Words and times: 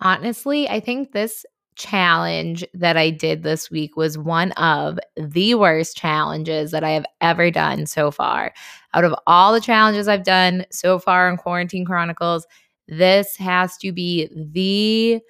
Honestly, 0.00 0.68
I 0.68 0.80
think 0.80 1.12
this 1.12 1.44
challenge 1.76 2.64
that 2.74 2.96
I 2.96 3.10
did 3.10 3.42
this 3.42 3.70
week 3.70 3.96
was 3.96 4.18
one 4.18 4.52
of 4.52 4.98
the 5.16 5.54
worst 5.54 5.96
challenges 5.96 6.70
that 6.72 6.84
I 6.84 6.90
have 6.90 7.06
ever 7.20 7.50
done 7.50 7.86
so 7.86 8.10
far. 8.10 8.52
Out 8.92 9.04
of 9.04 9.14
all 9.26 9.52
the 9.52 9.60
challenges 9.60 10.08
I've 10.08 10.24
done 10.24 10.66
so 10.70 10.98
far 10.98 11.28
in 11.28 11.36
Quarantine 11.36 11.86
Chronicles, 11.86 12.46
this 12.86 13.36
has 13.36 13.76
to 13.78 13.92
be 13.92 14.28
the 14.34 15.20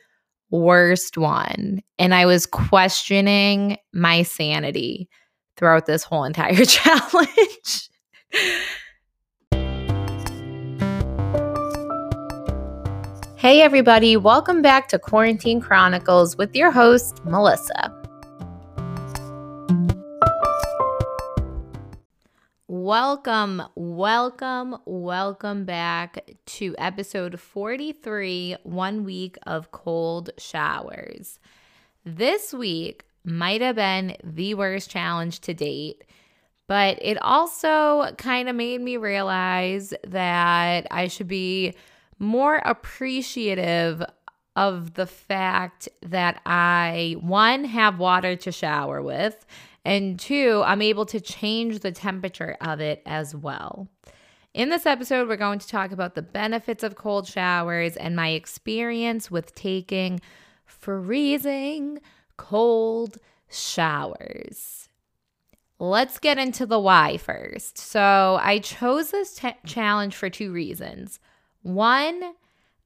worst 0.51 1.17
one. 1.17 1.83
And 1.99 2.15
I 2.15 2.27
was 2.27 2.47
questioning 2.47 3.77
my 3.93 4.23
sanity 4.23 5.09
throughout 5.57 5.87
this 5.87 6.03
whole 6.03 6.25
entire 6.25 6.65
challenge. 6.65 7.91
Hey, 13.41 13.63
everybody, 13.63 14.19
welcome 14.19 14.61
back 14.61 14.89
to 14.89 14.99
Quarantine 14.99 15.63
Chronicles 15.63 16.37
with 16.37 16.55
your 16.55 16.71
host, 16.71 17.25
Melissa. 17.25 17.91
Welcome, 22.69 23.63
welcome, 23.77 24.77
welcome 24.85 25.65
back 25.65 26.23
to 26.45 26.75
episode 26.77 27.41
43 27.41 28.57
One 28.65 29.05
Week 29.05 29.39
of 29.47 29.71
Cold 29.71 30.29
Showers. 30.37 31.39
This 32.05 32.53
week 32.53 33.07
might 33.25 33.63
have 33.63 33.77
been 33.77 34.19
the 34.23 34.53
worst 34.53 34.91
challenge 34.91 35.41
to 35.41 35.55
date, 35.55 36.05
but 36.67 36.99
it 37.01 37.17
also 37.23 38.13
kind 38.19 38.51
of 38.51 38.55
made 38.55 38.83
me 38.83 38.99
realize 38.99 39.95
that 40.07 40.87
I 40.91 41.09
should 41.09 41.29
be 41.29 41.75
more 42.21 42.61
appreciative 42.65 44.05
of 44.55 44.95
the 44.95 45.07
fact 45.07 45.89
that 46.03 46.41
I, 46.45 47.17
one, 47.21 47.65
have 47.65 47.99
water 47.99 48.37
to 48.37 48.53
shower 48.53 49.03
with, 49.03 49.47
and 49.85 50.21
two, 50.21 50.63
I'm 50.67 50.83
able 50.83 51.07
to 51.07 51.21
change 51.21 51.81
the 51.81 51.93
temperature 51.93 52.57
of 52.61 52.81
it 52.81 53.03
as 53.07 53.35
well. 53.35 53.89
In 54.53 54.69
this 54.69 54.85
episode, 54.85 55.29
we're 55.29 55.37
going 55.37 55.61
to 55.61 55.69
talk 55.69 55.93
about 55.93 56.15
the 56.15 56.23
benefits 56.23 56.83
of 56.83 56.97
cold 56.97 57.27
showers 57.27 57.97
and 57.97 58.15
my 58.15 58.31
experience 58.31 59.31
with 59.31 59.55
taking 59.55 60.21
freezing 60.67 62.01
cold 62.37 63.17
showers. 63.49 64.89
Let's 65.79 66.19
get 66.19 66.37
into 66.37 66.67
the 66.67 66.81
why 66.81 67.17
first. 67.17 67.79
So, 67.79 68.39
I 68.43 68.59
chose 68.59 69.13
this 69.13 69.37
t- 69.37 69.57
challenge 69.65 70.15
for 70.15 70.29
two 70.29 70.53
reasons. 70.53 71.21
One, 71.63 72.35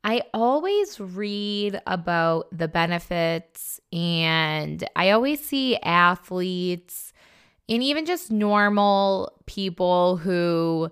I 0.03 0.23
always 0.35 1.01
read 1.01 1.81
about 1.87 2.47
the 2.57 2.69
benefits 2.69 3.81
and 3.93 4.87
I 4.97 5.11
always 5.11 5.43
see 5.45 5.77
athletes 5.79 7.13
and 7.69 7.83
even 7.83 8.05
just 8.05 8.31
normal 8.31 9.33
people 9.47 10.19
who 10.19 10.91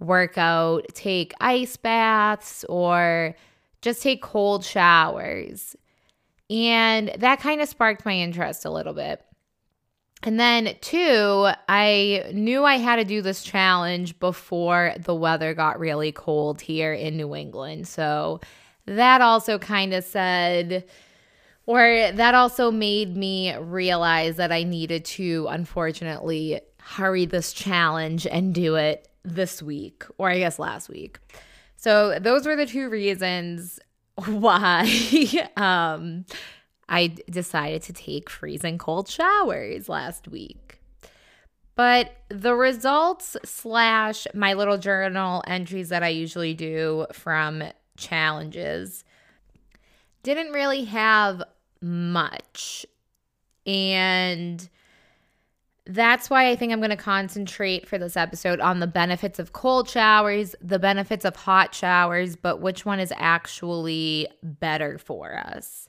work 0.00 0.38
out 0.38 0.86
take 0.94 1.32
ice 1.40 1.76
baths 1.76 2.64
or 2.68 3.36
just 3.82 4.02
take 4.02 4.22
cold 4.22 4.64
showers. 4.64 5.76
And 6.50 7.12
that 7.18 7.40
kind 7.40 7.60
of 7.60 7.68
sparked 7.68 8.04
my 8.04 8.14
interest 8.14 8.64
a 8.64 8.70
little 8.70 8.94
bit. 8.94 9.22
And 10.24 10.38
then, 10.38 10.76
two, 10.80 11.48
I 11.68 12.30
knew 12.32 12.64
I 12.64 12.76
had 12.76 12.96
to 12.96 13.04
do 13.04 13.22
this 13.22 13.42
challenge 13.42 14.18
before 14.18 14.94
the 14.98 15.14
weather 15.14 15.54
got 15.54 15.78
really 15.78 16.10
cold 16.10 16.60
here 16.60 16.92
in 16.92 17.16
New 17.16 17.36
England. 17.36 17.86
So 17.86 18.40
that 18.86 19.20
also 19.20 19.58
kind 19.58 19.94
of 19.94 20.02
said, 20.02 20.84
or 21.66 22.10
that 22.12 22.34
also 22.34 22.72
made 22.72 23.16
me 23.16 23.54
realize 23.56 24.36
that 24.36 24.50
I 24.50 24.64
needed 24.64 25.04
to, 25.04 25.46
unfortunately, 25.50 26.60
hurry 26.80 27.26
this 27.26 27.52
challenge 27.52 28.26
and 28.26 28.54
do 28.54 28.74
it 28.74 29.08
this 29.24 29.62
week, 29.62 30.04
or 30.16 30.30
I 30.30 30.38
guess 30.38 30.58
last 30.58 30.88
week. 30.88 31.18
So 31.76 32.18
those 32.18 32.44
were 32.44 32.56
the 32.56 32.66
two 32.66 32.88
reasons 32.88 33.78
why 34.26 34.90
um, 35.56 36.24
I 36.88 37.08
decided 37.28 37.82
to 37.82 37.92
take 37.92 38.30
freezing 38.30 38.78
cold 38.78 39.08
showers 39.08 39.88
last 39.88 40.28
week. 40.28 40.80
But 41.74 42.16
the 42.28 42.54
results 42.54 43.36
slash 43.44 44.26
my 44.34 44.54
little 44.54 44.78
journal 44.78 45.44
entries 45.46 45.90
that 45.90 46.02
I 46.02 46.08
usually 46.08 46.54
do 46.54 47.06
from 47.12 47.62
challenges 47.96 49.04
didn't 50.22 50.50
really 50.50 50.84
have 50.84 51.42
much. 51.80 52.84
And 53.64 54.68
that's 55.86 56.28
why 56.28 56.50
I 56.50 56.56
think 56.56 56.72
I'm 56.72 56.80
going 56.80 56.90
to 56.90 56.96
concentrate 56.96 57.88
for 57.88 57.96
this 57.96 58.16
episode 58.16 58.60
on 58.60 58.80
the 58.80 58.86
benefits 58.86 59.38
of 59.38 59.52
cold 59.52 59.88
showers, 59.88 60.54
the 60.60 60.78
benefits 60.78 61.24
of 61.24 61.36
hot 61.36 61.74
showers, 61.74 62.36
but 62.36 62.60
which 62.60 62.84
one 62.84 63.00
is 63.00 63.12
actually 63.16 64.26
better 64.42 64.98
for 64.98 65.38
us. 65.38 65.88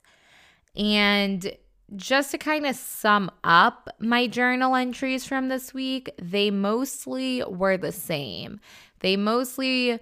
And 0.75 1.55
just 1.95 2.31
to 2.31 2.37
kind 2.37 2.65
of 2.65 2.75
sum 2.75 3.31
up 3.43 3.89
my 3.99 4.27
journal 4.27 4.75
entries 4.75 5.25
from 5.25 5.49
this 5.49 5.73
week, 5.73 6.11
they 6.21 6.51
mostly 6.51 7.43
were 7.43 7.77
the 7.77 7.91
same. 7.91 8.59
They 8.99 9.17
mostly 9.17 9.99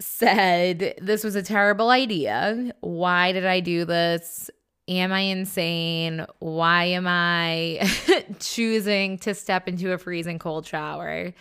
said, 0.00 0.94
This 1.00 1.24
was 1.24 1.36
a 1.36 1.42
terrible 1.42 1.90
idea. 1.90 2.72
Why 2.80 3.32
did 3.32 3.46
I 3.46 3.60
do 3.60 3.84
this? 3.84 4.50
Am 4.88 5.12
I 5.12 5.20
insane? 5.20 6.26
Why 6.40 6.84
am 6.86 7.06
I 7.06 7.88
choosing 8.40 9.18
to 9.18 9.34
step 9.34 9.68
into 9.68 9.92
a 9.92 9.98
freezing 9.98 10.38
cold 10.38 10.66
shower 10.66 11.32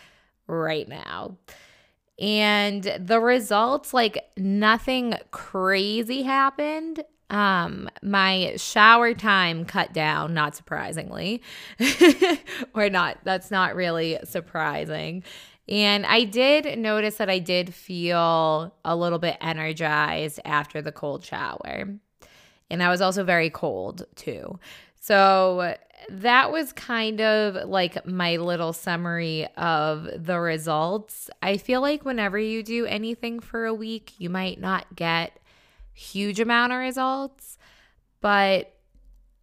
right 0.48 0.88
now? 0.88 1.38
And 2.20 2.84
the 3.00 3.20
results, 3.20 3.94
like 3.94 4.24
nothing 4.38 5.16
crazy 5.32 6.22
happened 6.24 7.04
um 7.30 7.90
my 8.02 8.54
shower 8.58 9.14
time 9.14 9.66
cut 9.66 9.94
down 9.94 10.34
not 10.34 10.56
surprisingly. 10.56 11.42
Or 12.74 12.90
not 12.90 13.20
that's 13.24 13.52
not 13.52 13.76
really 13.76 14.18
surprising. 14.24 15.24
And 15.68 16.06
i 16.06 16.24
did 16.24 16.78
notice 16.80 17.18
that 17.18 17.30
i 17.30 17.40
did 17.40 17.74
feel 17.74 18.74
a 18.84 18.96
little 18.96 19.20
bit 19.20 19.38
energized 19.42 20.40
after 20.46 20.82
the 20.82 20.92
cold 20.92 21.24
shower. 21.24 21.86
And 22.70 22.84
i 22.84 22.90
was 22.90 23.02
also 23.02 23.24
very 23.24 23.50
cold 23.50 24.06
too. 24.16 24.60
So 25.00 25.76
that 26.10 26.52
was 26.52 26.74
kind 26.74 27.22
of 27.22 27.70
like 27.70 28.06
my 28.06 28.38
little 28.38 28.74
summary 28.74 29.48
of 29.58 30.08
the 30.16 30.40
results. 30.40 31.30
I 31.42 31.58
feel 31.58 31.82
like 31.82 32.06
whenever 32.06 32.38
you 32.38 32.64
do 32.64 32.86
anything 32.86 33.40
for 33.40 33.66
a 33.66 33.74
week, 33.74 34.14
you 34.18 34.30
might 34.30 34.60
not 34.60 34.96
get 34.96 35.40
huge 36.00 36.40
amount 36.40 36.72
of 36.72 36.80
results, 36.80 37.58
but 38.22 38.74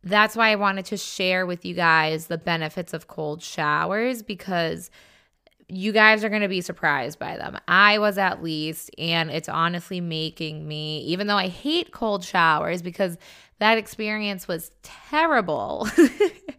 that's 0.02 0.36
why 0.36 0.50
I 0.50 0.56
wanted 0.56 0.86
to 0.86 0.96
share 0.96 1.46
with 1.46 1.64
you 1.64 1.74
guys 1.74 2.28
the 2.28 2.38
benefits 2.38 2.94
of 2.94 3.08
cold 3.08 3.42
showers 3.42 4.22
because 4.22 4.90
you 5.68 5.92
guys 5.92 6.22
are 6.22 6.28
going 6.28 6.42
to 6.42 6.48
be 6.48 6.60
surprised 6.60 7.18
by 7.18 7.36
them. 7.36 7.58
I 7.66 7.98
was 7.98 8.16
at 8.16 8.42
least, 8.42 8.90
and 8.98 9.30
it's 9.30 9.48
honestly 9.48 10.00
making 10.00 10.66
me, 10.66 11.00
even 11.00 11.26
though 11.26 11.36
I 11.36 11.48
hate 11.48 11.92
cold 11.92 12.24
showers 12.24 12.82
because 12.82 13.18
that 13.58 13.78
experience 13.78 14.46
was 14.46 14.70
terrible. 14.82 15.88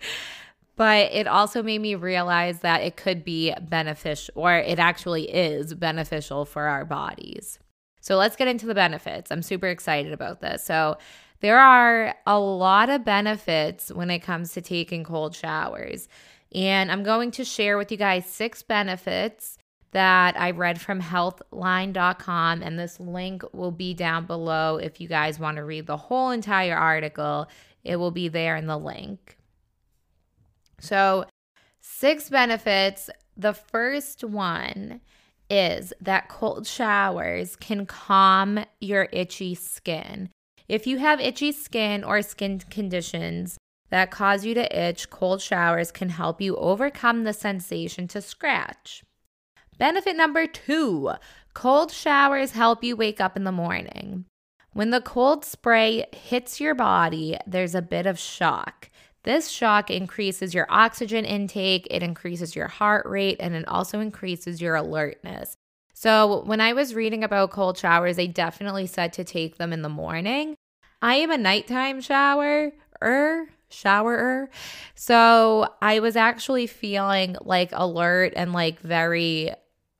but 0.75 1.11
it 1.13 1.25
also 1.25 1.63
made 1.63 1.79
me 1.79 1.95
realize 1.95 2.59
that 2.59 2.81
it 2.81 2.97
could 2.97 3.23
be 3.23 3.53
beneficial, 3.61 4.33
or 4.35 4.55
it 4.55 4.77
actually 4.77 5.29
is 5.31 5.73
beneficial 5.73 6.43
for 6.43 6.63
our 6.63 6.83
bodies. 6.83 7.59
So 8.07 8.15
let's 8.15 8.37
get 8.37 8.47
into 8.47 8.65
the 8.65 8.73
benefits. 8.73 9.31
I'm 9.31 9.41
super 9.41 9.67
excited 9.67 10.13
about 10.13 10.39
this. 10.39 10.63
So, 10.63 10.97
there 11.41 11.59
are 11.59 12.15
a 12.25 12.39
lot 12.39 12.89
of 12.89 13.03
benefits 13.03 13.91
when 13.91 14.09
it 14.09 14.19
comes 14.19 14.53
to 14.53 14.61
taking 14.61 15.03
cold 15.03 15.35
showers. 15.35 16.07
And 16.55 16.89
I'm 16.89 17.03
going 17.03 17.31
to 17.31 17.43
share 17.43 17.77
with 17.77 17.91
you 17.91 17.97
guys 17.97 18.25
six 18.25 18.63
benefits 18.63 19.57
that 19.91 20.39
I 20.39 20.51
read 20.51 20.79
from 20.79 21.01
healthline.com. 21.01 22.63
And 22.63 22.79
this 22.79 22.97
link 22.97 23.43
will 23.51 23.71
be 23.71 23.93
down 23.93 24.25
below 24.25 24.77
if 24.77 25.01
you 25.01 25.09
guys 25.09 25.37
want 25.37 25.57
to 25.57 25.65
read 25.65 25.85
the 25.85 25.97
whole 25.97 26.29
entire 26.29 26.77
article. 26.77 27.49
It 27.83 27.97
will 27.97 28.11
be 28.11 28.29
there 28.29 28.55
in 28.55 28.67
the 28.67 28.77
link. 28.77 29.35
So, 30.79 31.25
six 31.81 32.29
benefits. 32.29 33.09
The 33.35 33.53
first 33.53 34.23
one 34.23 35.01
is 35.49 35.93
that 36.01 36.29
cold 36.29 36.67
showers 36.67 37.55
can 37.55 37.85
calm 37.85 38.65
your 38.79 39.07
itchy 39.11 39.55
skin. 39.55 40.29
If 40.67 40.85
you 40.85 40.97
have 40.97 41.21
itchy 41.21 41.51
skin 41.51 42.03
or 42.03 42.21
skin 42.21 42.59
conditions 42.59 43.57
that 43.89 44.11
cause 44.11 44.43
you 44.43 44.53
to 44.53 44.87
itch, 44.87 45.09
cold 45.09 45.41
showers 45.41 45.91
can 45.91 46.09
help 46.09 46.41
you 46.41 46.57
overcome 46.57 47.23
the 47.23 47.33
sensation 47.33 48.07
to 48.09 48.21
scratch. 48.21 49.03
Benefit 49.77 50.17
number 50.17 50.47
two 50.47 51.11
cold 51.53 51.91
showers 51.91 52.51
help 52.51 52.83
you 52.83 52.95
wake 52.95 53.21
up 53.21 53.37
in 53.37 53.43
the 53.43 53.51
morning. 53.51 54.25
When 54.73 54.89
the 54.89 55.01
cold 55.01 55.45
spray 55.45 56.05
hits 56.11 56.59
your 56.59 56.75
body, 56.75 57.37
there's 57.47 57.73
a 57.73 57.81
bit 57.81 58.05
of 58.05 58.19
shock. 58.19 58.89
This 59.27 59.49
shock 59.49 59.91
increases 59.91 60.53
your 60.53 60.67
oxygen 60.69 61.25
intake, 61.25 61.85
it 61.91 62.01
increases 62.01 62.55
your 62.55 62.69
heart 62.69 63.05
rate, 63.05 63.35
and 63.41 63.53
it 63.55 63.67
also 63.67 63.99
increases 63.99 64.61
your 64.61 64.75
alertness. 64.75 65.57
So, 65.93 66.45
when 66.45 66.61
I 66.61 66.71
was 66.71 66.95
reading 66.95 67.25
about 67.25 67.51
cold 67.51 67.77
showers, 67.77 68.15
they 68.15 68.27
definitely 68.27 68.87
said 68.87 69.11
to 69.13 69.25
take 69.25 69.57
them 69.57 69.73
in 69.73 69.81
the 69.81 69.89
morning. 69.89 70.55
I 71.01 71.15
am 71.15 71.29
a 71.29 71.37
nighttime 71.37 71.99
shower 71.99 72.71
er 73.03 73.49
showerer. 73.69 74.47
So, 74.95 75.73
I 75.81 75.99
was 75.99 76.15
actually 76.15 76.67
feeling 76.67 77.35
like 77.41 77.71
alert 77.73 78.31
and 78.33 78.53
like 78.53 78.79
very 78.79 79.51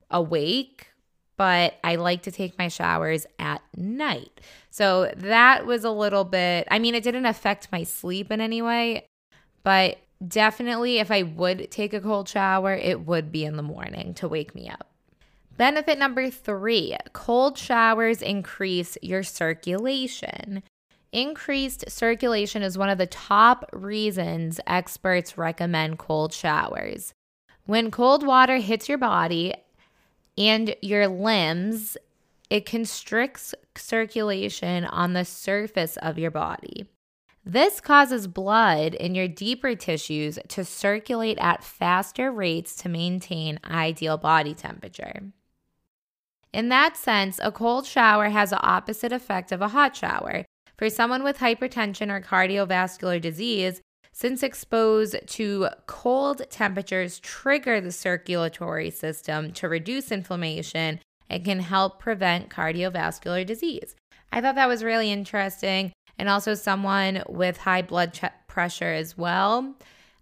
awake, 0.10 0.88
but 1.36 1.74
I 1.84 1.98
like 1.98 2.22
to 2.22 2.32
take 2.32 2.58
my 2.58 2.70
showers 2.70 3.26
at 3.40 3.62
night. 3.76 4.40
So 4.70 5.12
that 5.18 5.66
was 5.66 5.84
a 5.84 5.92
little 5.92 6.24
bit, 6.24 6.66
I 6.72 6.80
mean, 6.80 6.96
it 6.96 7.04
didn't 7.04 7.26
affect 7.26 7.74
my 7.74 7.84
sleep 7.84 8.32
in 8.32 8.40
any 8.40 8.62
way, 8.62 9.08
but 9.68 9.98
definitely 10.26 11.00
if 11.00 11.12
I 11.12 11.24
would 11.24 11.70
take 11.72 11.94
a 11.94 12.00
cold 12.00 12.30
shower, 12.30 12.74
it 12.74 13.02
would 13.02 13.34
be 13.34 13.44
in 13.44 13.58
the 13.58 13.62
morning 13.62 14.14
to 14.14 14.30
wake 14.30 14.56
me 14.56 14.70
up. 14.70 14.88
Benefit 15.58 16.00
number 16.00 16.30
three 16.30 16.96
cold 17.12 17.58
showers 17.58 18.22
increase 18.22 18.98
your 19.02 19.24
circulation. 19.24 20.64
Increased 21.12 21.84
circulation 21.90 22.62
is 22.64 22.78
one 22.78 22.88
of 22.88 22.98
the 22.98 23.08
top 23.08 23.70
reasons 23.74 24.62
experts 24.66 25.38
recommend 25.38 26.00
cold 26.00 26.32
showers. 26.32 27.14
When 27.66 27.92
cold 27.92 28.26
water 28.26 28.60
hits 28.60 28.88
your 28.88 28.98
body 28.98 29.54
and 30.38 30.78
your 30.82 31.10
limbs, 31.10 31.98
it 32.50 32.66
constricts 32.66 33.54
circulation 33.76 34.86
on 34.86 35.12
the 35.12 35.26
surface 35.26 35.98
of 35.98 36.18
your 36.18 36.32
body. 36.32 36.88
This 37.50 37.80
causes 37.80 38.28
blood 38.28 38.94
in 38.94 39.16
your 39.16 39.30
deeper 39.30 39.74
tissues 39.74 40.38
to 40.50 40.66
circulate 40.66 41.38
at 41.40 41.64
faster 41.64 42.30
rates 42.30 42.76
to 42.76 42.90
maintain 42.90 43.58
ideal 43.64 44.18
body 44.18 44.54
temperature. 44.54 45.32
In 46.52 46.68
that 46.68 46.98
sense, 46.98 47.40
a 47.42 47.54
cold 47.54 47.86
shower 47.86 48.28
has 48.28 48.50
the 48.50 48.60
opposite 48.60 49.14
effect 49.14 49.54
of 49.54 49.62
a 49.62 49.70
hot 49.70 49.96
shower. 49.96 50.44
For 50.78 50.90
someone 50.90 51.24
with 51.24 51.38
hypertension 51.38 52.12
or 52.12 52.20
cardiovascular 52.20 53.22
disease, 53.22 53.80
since 54.12 54.44
exposed 54.44 55.16
to 55.28 55.70
cold 55.86 56.42
temperatures 56.50 57.18
trigger 57.20 57.80
the 57.80 57.94
circulatory 57.94 58.90
system 58.90 59.54
to 59.54 59.70
reduce 59.70 60.12
inflammation 60.12 61.00
and 61.30 61.46
can 61.46 61.62
help 61.62 61.98
prevent 61.98 62.50
cardiovascular 62.50 63.46
disease. 63.46 63.96
I 64.34 64.42
thought 64.42 64.56
that 64.56 64.68
was 64.68 64.84
really 64.84 65.14
interesting. 65.14 65.94
And 66.20 66.30
also, 66.30 66.54
someone 66.54 67.24
with 67.28 67.58
high 67.58 67.82
blood 67.82 68.14
ch- 68.14 68.26
pressure 68.48 68.94
as 68.94 69.18
well. 69.18 69.76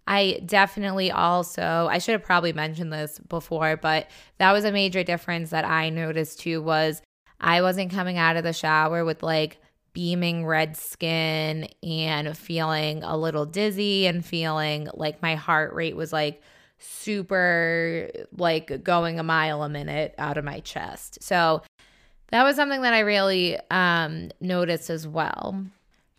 I 0.06 0.40
definitely 0.46 1.10
also, 1.10 1.88
I 1.90 1.98
should 1.98 2.12
have 2.12 2.22
probably 2.22 2.52
mentioned 2.52 2.92
this 2.92 3.18
before, 3.28 3.76
but 3.76 4.08
that 4.38 4.52
was 4.52 4.64
a 4.64 4.70
major 4.70 5.02
difference 5.02 5.50
that 5.50 5.64
I 5.64 5.88
noticed 5.90 6.40
too 6.40 6.62
was 6.62 7.02
I 7.40 7.60
wasn't 7.62 7.90
coming 7.90 8.16
out 8.16 8.36
of 8.36 8.44
the 8.44 8.52
shower 8.52 9.04
with 9.04 9.22
like 9.22 9.58
beaming 9.92 10.44
red 10.44 10.76
skin 10.76 11.68
and 11.82 12.36
feeling 12.36 13.02
a 13.02 13.16
little 13.16 13.46
dizzy 13.46 14.06
and 14.06 14.24
feeling 14.24 14.88
like 14.94 15.22
my 15.22 15.34
heart 15.34 15.74
rate 15.74 15.96
was 15.96 16.12
like 16.12 16.42
super 16.78 18.10
like 18.36 18.84
going 18.84 19.18
a 19.18 19.22
mile 19.22 19.62
a 19.62 19.68
minute 19.68 20.14
out 20.18 20.36
of 20.36 20.44
my 20.44 20.60
chest. 20.60 21.22
So 21.22 21.62
that 22.28 22.42
was 22.44 22.56
something 22.56 22.82
that 22.82 22.92
I 22.92 23.00
really 23.00 23.58
um, 23.70 24.30
noticed 24.40 24.90
as 24.90 25.08
well. 25.08 25.64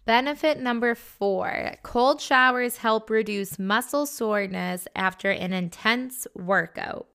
Benefit 0.08 0.58
number 0.62 0.96
four 0.96 1.74
cold 1.84 2.22
showers 2.22 2.78
help 2.78 3.10
reduce 3.10 3.60
muscle 3.60 4.06
soreness 4.06 4.88
after 4.96 5.30
an 5.30 5.52
intense 5.52 6.26
workout. 6.34 7.10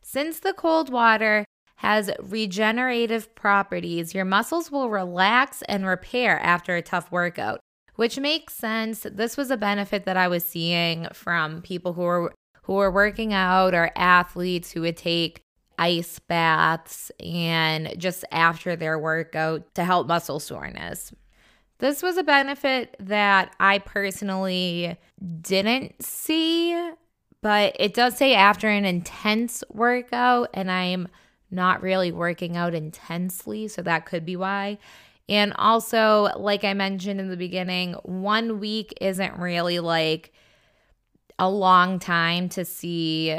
Since 0.00 0.40
the 0.40 0.54
cold 0.54 0.88
water 0.88 1.44
has 1.76 2.10
regenerative 2.18 3.34
properties, 3.34 4.14
your 4.14 4.24
muscles 4.24 4.72
will 4.72 4.88
relax 4.88 5.60
and 5.68 5.84
repair 5.84 6.40
after 6.40 6.74
a 6.74 6.80
tough 6.80 7.12
workout, 7.12 7.60
which 7.96 8.18
makes 8.18 8.54
sense. 8.54 9.00
This 9.00 9.36
was 9.36 9.50
a 9.50 9.58
benefit 9.58 10.06
that 10.06 10.16
I 10.16 10.28
was 10.28 10.42
seeing 10.42 11.06
from 11.12 11.60
people 11.60 11.92
who 11.92 12.00
were 12.00 12.34
who 12.62 12.72
were 12.72 12.90
working 12.90 13.34
out 13.34 13.74
or 13.74 13.90
athletes 13.94 14.70
who 14.70 14.80
would 14.80 14.96
take 14.96 15.42
ice 15.78 16.18
baths 16.18 17.12
and 17.20 17.94
just 17.98 18.24
after 18.32 18.74
their 18.74 18.98
workout 18.98 19.74
to 19.74 19.84
help 19.84 20.06
muscle 20.06 20.40
soreness. 20.40 21.12
This 21.78 22.02
was 22.02 22.16
a 22.16 22.24
benefit 22.24 22.96
that 22.98 23.54
I 23.60 23.78
personally 23.78 24.96
didn't 25.40 26.02
see, 26.02 26.74
but 27.40 27.76
it 27.78 27.94
does 27.94 28.16
say 28.16 28.34
after 28.34 28.68
an 28.68 28.84
intense 28.84 29.62
workout, 29.70 30.50
and 30.54 30.70
I'm 30.70 31.08
not 31.50 31.82
really 31.82 32.10
working 32.10 32.56
out 32.56 32.74
intensely, 32.74 33.68
so 33.68 33.82
that 33.82 34.06
could 34.06 34.24
be 34.24 34.36
why. 34.36 34.78
And 35.28 35.52
also, 35.54 36.30
like 36.36 36.64
I 36.64 36.74
mentioned 36.74 37.20
in 37.20 37.28
the 37.28 37.36
beginning, 37.36 37.94
one 38.02 38.58
week 38.58 38.94
isn't 39.00 39.38
really 39.38 39.78
like 39.78 40.32
a 41.38 41.48
long 41.48 41.98
time 41.98 42.48
to 42.50 42.64
see 42.64 43.38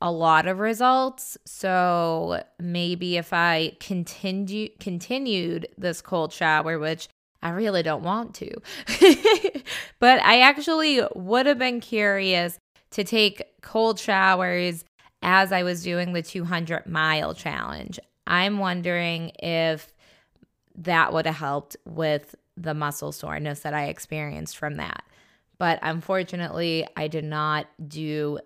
a 0.00 0.10
lot 0.10 0.46
of 0.46 0.58
results. 0.58 1.36
So 1.44 2.42
maybe 2.58 3.16
if 3.16 3.32
I 3.32 3.76
continue 3.80 4.70
continued 4.78 5.68
this 5.76 6.00
cold 6.00 6.32
shower, 6.32 6.78
which 6.78 7.08
I 7.42 7.50
really 7.50 7.82
don't 7.82 8.02
want 8.02 8.34
to, 8.36 8.50
but 9.98 10.20
I 10.22 10.40
actually 10.40 11.00
would 11.14 11.46
have 11.46 11.58
been 11.58 11.80
curious 11.80 12.58
to 12.92 13.04
take 13.04 13.42
cold 13.62 13.98
showers 13.98 14.84
as 15.22 15.52
I 15.52 15.62
was 15.62 15.82
doing 15.82 16.12
the 16.12 16.22
200 16.22 16.86
mile 16.86 17.34
challenge. 17.34 18.00
I'm 18.26 18.58
wondering 18.58 19.32
if 19.38 19.92
that 20.76 21.12
would 21.12 21.26
have 21.26 21.36
helped 21.36 21.76
with 21.84 22.34
the 22.56 22.74
muscle 22.74 23.12
soreness 23.12 23.60
that 23.60 23.74
I 23.74 23.86
experienced 23.86 24.56
from 24.56 24.76
that. 24.76 25.04
But 25.58 25.78
unfortunately, 25.82 26.86
I 26.96 27.08
did 27.08 27.24
not 27.24 27.66
do 27.86 28.38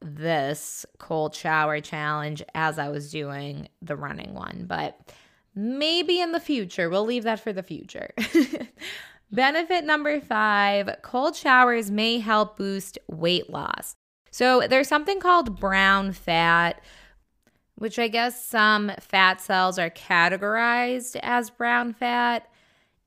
this 0.00 0.86
cold 0.98 1.34
shower 1.34 1.80
challenge 1.80 2.42
as 2.54 2.78
I 2.78 2.88
was 2.88 3.10
doing 3.10 3.68
the 3.82 3.96
running 3.96 4.34
one. 4.34 4.64
But 4.66 4.98
maybe 5.54 6.20
in 6.20 6.32
the 6.32 6.40
future, 6.40 6.88
we'll 6.88 7.04
leave 7.04 7.24
that 7.24 7.40
for 7.40 7.52
the 7.52 7.62
future. 7.62 8.10
Benefit 9.30 9.84
number 9.84 10.20
five 10.20 10.96
cold 11.02 11.36
showers 11.36 11.90
may 11.90 12.18
help 12.18 12.56
boost 12.56 12.98
weight 13.08 13.50
loss. 13.50 13.94
So 14.30 14.66
there's 14.68 14.88
something 14.88 15.20
called 15.20 15.60
brown 15.60 16.12
fat, 16.12 16.80
which 17.74 17.98
I 17.98 18.08
guess 18.08 18.44
some 18.44 18.92
fat 19.00 19.40
cells 19.40 19.78
are 19.78 19.90
categorized 19.90 21.18
as 21.22 21.50
brown 21.50 21.92
fat 21.92 22.48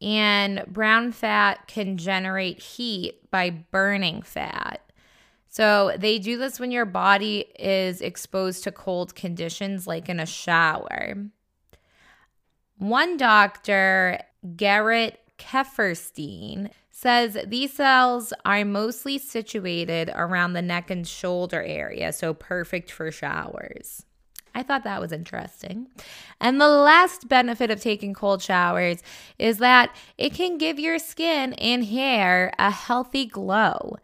and 0.02 0.64
brown 0.68 1.12
fat 1.12 1.68
can 1.68 1.98
generate 1.98 2.60
heat 2.60 3.30
by 3.30 3.50
burning 3.50 4.22
fat. 4.24 4.82
So 5.52 5.94
they 5.98 6.18
do 6.18 6.38
this 6.38 6.62
when 6.62 6.72
your 6.72 6.86
body 6.86 7.46
is 7.60 8.00
exposed 8.00 8.64
to 8.64 8.72
cold 8.72 9.16
conditions, 9.16 9.86
like 9.86 10.08
in 10.08 10.20
a 10.20 10.26
shower. 10.26 11.18
One 12.78 13.18
doctor, 13.18 14.22
Gerrit 14.56 15.18
Keferstein, 15.38 16.72
says 16.90 17.38
these 17.46 17.74
cells 17.74 18.32
are 18.46 18.64
mostly 18.64 19.18
situated 19.18 20.10
around 20.16 20.54
the 20.54 20.62
neck 20.62 20.90
and 20.90 21.06
shoulder 21.06 21.62
area, 21.62 22.14
so 22.14 22.34
perfect 22.34 22.90
for 22.90 23.12
showers. 23.12 24.06
I 24.56 24.64
thought 24.64 24.84
that 24.86 25.02
was 25.02 25.12
interesting. 25.12 25.88
And 26.40 26.62
the 26.62 26.68
last 26.68 27.28
benefit 27.28 27.72
of 27.72 27.82
taking 27.82 28.14
cold 28.14 28.42
showers 28.42 29.04
is 29.38 29.58
that 29.58 29.94
it 30.18 30.34
can 30.34 30.58
give 30.58 30.80
your 30.80 31.00
skin 31.00 31.54
and 31.54 31.86
hair 31.86 32.54
a 32.58 32.72
healthy 32.72 33.26
glow. 33.26 33.98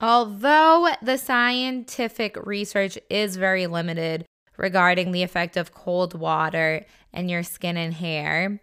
Although 0.00 0.88
the 1.00 1.16
scientific 1.16 2.36
research 2.44 2.98
is 3.08 3.36
very 3.36 3.66
limited 3.66 4.26
regarding 4.58 5.12
the 5.12 5.22
effect 5.22 5.56
of 5.56 5.72
cold 5.72 6.12
water 6.12 6.84
and 7.12 7.30
your 7.30 7.42
skin 7.42 7.78
and 7.78 7.94
hair, 7.94 8.60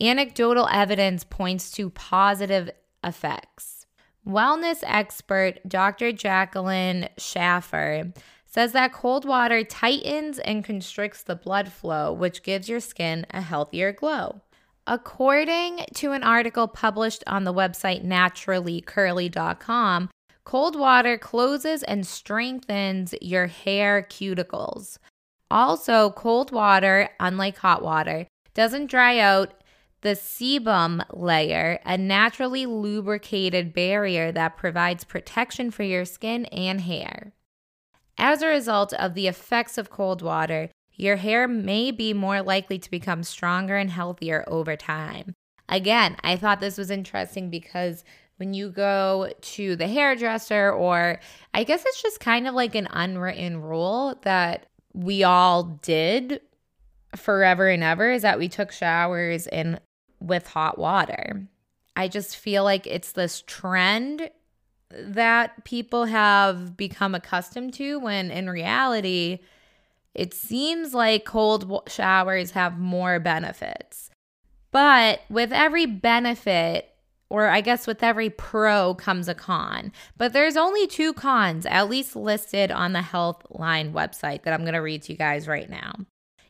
anecdotal 0.00 0.68
evidence 0.70 1.24
points 1.24 1.70
to 1.72 1.90
positive 1.90 2.70
effects. 3.04 3.86
Wellness 4.26 4.78
expert 4.82 5.60
Dr. 5.68 6.10
Jacqueline 6.10 7.10
Schaffer 7.16 8.12
says 8.44 8.72
that 8.72 8.92
cold 8.92 9.24
water 9.24 9.62
tightens 9.62 10.40
and 10.40 10.64
constricts 10.64 11.22
the 11.22 11.36
blood 11.36 11.70
flow, 11.70 12.12
which 12.12 12.42
gives 12.42 12.68
your 12.68 12.80
skin 12.80 13.24
a 13.30 13.40
healthier 13.40 13.92
glow. 13.92 14.40
According 14.88 15.84
to 15.94 16.12
an 16.12 16.24
article 16.24 16.66
published 16.66 17.22
on 17.26 17.44
the 17.44 17.54
website 17.54 18.04
naturallycurly.com, 18.04 20.10
cold 20.46 20.76
water 20.76 21.18
closes 21.18 21.82
and 21.82 22.06
strengthens 22.06 23.14
your 23.20 23.48
hair 23.48 24.06
cuticles. 24.08 24.96
Also, 25.50 26.10
cold 26.10 26.52
water, 26.52 27.08
unlike 27.18 27.58
hot 27.58 27.82
water, 27.82 28.26
doesn't 28.54 28.86
dry 28.86 29.18
out 29.18 29.52
the 30.02 30.10
sebum 30.10 31.04
layer, 31.12 31.80
a 31.84 31.98
naturally 31.98 32.64
lubricated 32.64 33.74
barrier 33.74 34.30
that 34.30 34.56
provides 34.56 35.02
protection 35.02 35.70
for 35.70 35.82
your 35.82 36.04
skin 36.04 36.44
and 36.46 36.82
hair. 36.82 37.32
As 38.16 38.40
a 38.40 38.46
result 38.46 38.92
of 38.94 39.14
the 39.14 39.26
effects 39.26 39.76
of 39.76 39.90
cold 39.90 40.22
water, 40.22 40.70
your 40.94 41.16
hair 41.16 41.48
may 41.48 41.90
be 41.90 42.14
more 42.14 42.40
likely 42.40 42.78
to 42.78 42.90
become 42.90 43.24
stronger 43.24 43.76
and 43.76 43.90
healthier 43.90 44.44
over 44.46 44.76
time. 44.76 45.34
Again, 45.68 46.16
I 46.22 46.36
thought 46.36 46.60
this 46.60 46.78
was 46.78 46.90
interesting 46.90 47.50
because 47.50 48.04
when 48.36 48.54
you 48.54 48.70
go 48.70 49.32
to 49.40 49.76
the 49.76 49.88
hairdresser, 49.88 50.70
or 50.70 51.20
I 51.54 51.64
guess 51.64 51.84
it's 51.84 52.02
just 52.02 52.20
kind 52.20 52.46
of 52.46 52.54
like 52.54 52.74
an 52.74 52.88
unwritten 52.90 53.62
rule 53.62 54.18
that 54.22 54.66
we 54.92 55.24
all 55.24 55.64
did 55.82 56.40
forever 57.14 57.68
and 57.68 57.82
ever 57.82 58.10
is 58.10 58.22
that 58.22 58.38
we 58.38 58.48
took 58.48 58.72
showers 58.72 59.46
in 59.46 59.80
with 60.20 60.46
hot 60.46 60.78
water. 60.78 61.46
I 61.94 62.08
just 62.08 62.36
feel 62.36 62.62
like 62.64 62.86
it's 62.86 63.12
this 63.12 63.42
trend 63.46 64.30
that 64.90 65.64
people 65.64 66.04
have 66.04 66.76
become 66.76 67.14
accustomed 67.14 67.74
to 67.74 67.98
when 67.98 68.30
in 68.30 68.48
reality 68.48 69.40
it 70.14 70.32
seems 70.32 70.94
like 70.94 71.24
cold 71.24 71.82
showers 71.88 72.52
have 72.52 72.78
more 72.78 73.18
benefits. 73.18 74.10
But 74.70 75.20
with 75.28 75.52
every 75.52 75.86
benefit, 75.86 76.95
or 77.28 77.48
I 77.48 77.60
guess 77.60 77.86
with 77.86 78.02
every 78.02 78.30
pro 78.30 78.94
comes 78.94 79.28
a 79.28 79.34
con. 79.34 79.92
But 80.16 80.32
there's 80.32 80.56
only 80.56 80.86
two 80.86 81.12
cons, 81.12 81.66
at 81.66 81.88
least 81.88 82.16
listed 82.16 82.70
on 82.70 82.92
the 82.92 83.00
Healthline 83.00 83.92
website 83.92 84.42
that 84.42 84.52
I'm 84.52 84.62
going 84.62 84.74
to 84.74 84.78
read 84.78 85.02
to 85.02 85.12
you 85.12 85.18
guys 85.18 85.48
right 85.48 85.68
now. 85.68 85.94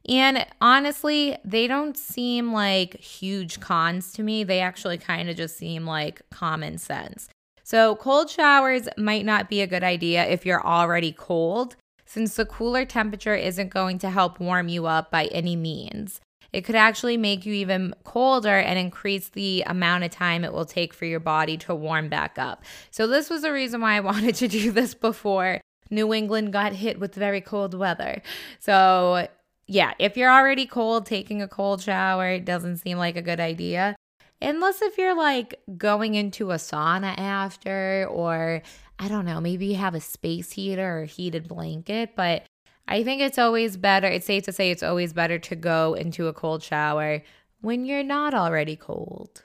And 0.08 0.46
honestly, 0.60 1.36
they 1.44 1.66
don't 1.66 1.96
seem 1.96 2.52
like 2.52 3.00
huge 3.00 3.58
cons 3.58 4.12
to 4.12 4.22
me. 4.22 4.44
They 4.44 4.60
actually 4.60 4.98
kind 4.98 5.28
of 5.28 5.36
just 5.36 5.56
seem 5.56 5.84
like 5.84 6.22
common 6.30 6.78
sense. 6.78 7.28
So, 7.64 7.96
cold 7.96 8.30
showers 8.30 8.88
might 8.96 9.24
not 9.24 9.48
be 9.48 9.60
a 9.60 9.66
good 9.66 9.82
idea 9.82 10.24
if 10.24 10.46
you're 10.46 10.64
already 10.64 11.10
cold, 11.10 11.74
since 12.04 12.36
the 12.36 12.46
cooler 12.46 12.84
temperature 12.84 13.34
isn't 13.34 13.70
going 13.70 13.98
to 13.98 14.10
help 14.10 14.38
warm 14.38 14.68
you 14.68 14.86
up 14.86 15.10
by 15.10 15.24
any 15.26 15.56
means. 15.56 16.20
It 16.52 16.62
could 16.62 16.74
actually 16.74 17.16
make 17.16 17.46
you 17.46 17.54
even 17.54 17.94
colder 18.04 18.56
and 18.56 18.78
increase 18.78 19.28
the 19.28 19.62
amount 19.66 20.04
of 20.04 20.10
time 20.10 20.44
it 20.44 20.52
will 20.52 20.64
take 20.64 20.94
for 20.94 21.04
your 21.04 21.20
body 21.20 21.56
to 21.58 21.74
warm 21.74 22.08
back 22.08 22.38
up. 22.38 22.62
So, 22.90 23.06
this 23.06 23.30
was 23.30 23.42
the 23.42 23.52
reason 23.52 23.80
why 23.80 23.96
I 23.96 24.00
wanted 24.06 24.34
to 24.36 24.48
do 24.48 24.72
this 24.72 24.94
before 24.94 25.60
New 25.90 26.12
England 26.12 26.52
got 26.52 26.72
hit 26.72 26.98
with 26.98 27.14
very 27.14 27.40
cold 27.40 27.74
weather. 27.74 28.22
So, 28.58 29.28
yeah, 29.66 29.94
if 29.98 30.16
you're 30.16 30.30
already 30.30 30.66
cold, 30.66 31.06
taking 31.06 31.42
a 31.42 31.48
cold 31.48 31.82
shower 31.82 32.38
doesn't 32.38 32.78
seem 32.78 32.98
like 32.98 33.16
a 33.16 33.22
good 33.22 33.40
idea. 33.40 33.96
Unless 34.40 34.82
if 34.82 34.98
you're 34.98 35.16
like 35.16 35.60
going 35.76 36.14
into 36.14 36.50
a 36.50 36.56
sauna 36.56 37.18
after, 37.18 38.06
or 38.10 38.62
I 38.98 39.08
don't 39.08 39.24
know, 39.24 39.40
maybe 39.40 39.66
you 39.66 39.76
have 39.76 39.94
a 39.94 40.00
space 40.00 40.52
heater 40.52 41.00
or 41.00 41.04
heated 41.04 41.48
blanket, 41.48 42.10
but 42.14 42.44
I 42.88 43.02
think 43.02 43.20
it's 43.20 43.38
always 43.38 43.76
better, 43.76 44.06
it's 44.06 44.26
safe 44.26 44.44
to 44.44 44.52
say 44.52 44.70
it's 44.70 44.82
always 44.82 45.12
better 45.12 45.38
to 45.38 45.56
go 45.56 45.94
into 45.94 46.28
a 46.28 46.32
cold 46.32 46.62
shower 46.62 47.22
when 47.60 47.84
you're 47.84 48.04
not 48.04 48.34
already 48.34 48.76
cold. 48.76 49.42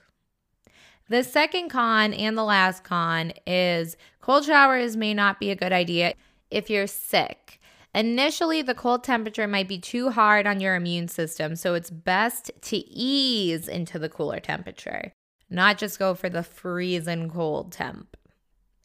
The 1.10 1.24
second 1.24 1.70
con 1.70 2.14
and 2.14 2.38
the 2.38 2.44
last 2.44 2.84
con 2.84 3.34
is 3.46 3.98
cold 4.22 4.46
showers 4.46 4.96
may 4.96 5.14
not 5.14 5.40
be 5.40 5.50
a 5.50 5.56
good 5.56 5.74
idea 5.74 6.14
if 6.50 6.70
you're 6.70 6.88
sick. 6.88 7.60
Initially, 7.94 8.62
the 8.62 8.76
cold 8.76 9.04
temperature 9.04 9.48
might 9.48 9.68
be 9.68 9.78
too 9.78 10.12
hard 10.12 10.48
on 10.48 10.62
your 10.62 10.76
immune 10.76 11.10
system, 11.10 11.58
so 11.58 11.74
it's 11.74 11.90
best 11.90 12.52
to 12.62 12.78
ease 12.78 13.68
into 13.68 14.00
the 14.00 14.08
cooler 14.08 14.40
temperature, 14.40 15.12
not 15.50 15.78
just 15.78 16.00
go 16.00 16.14
for 16.14 16.30
the 16.30 16.44
freezing 16.44 17.30
cold 17.30 17.74
temp. 17.74 18.16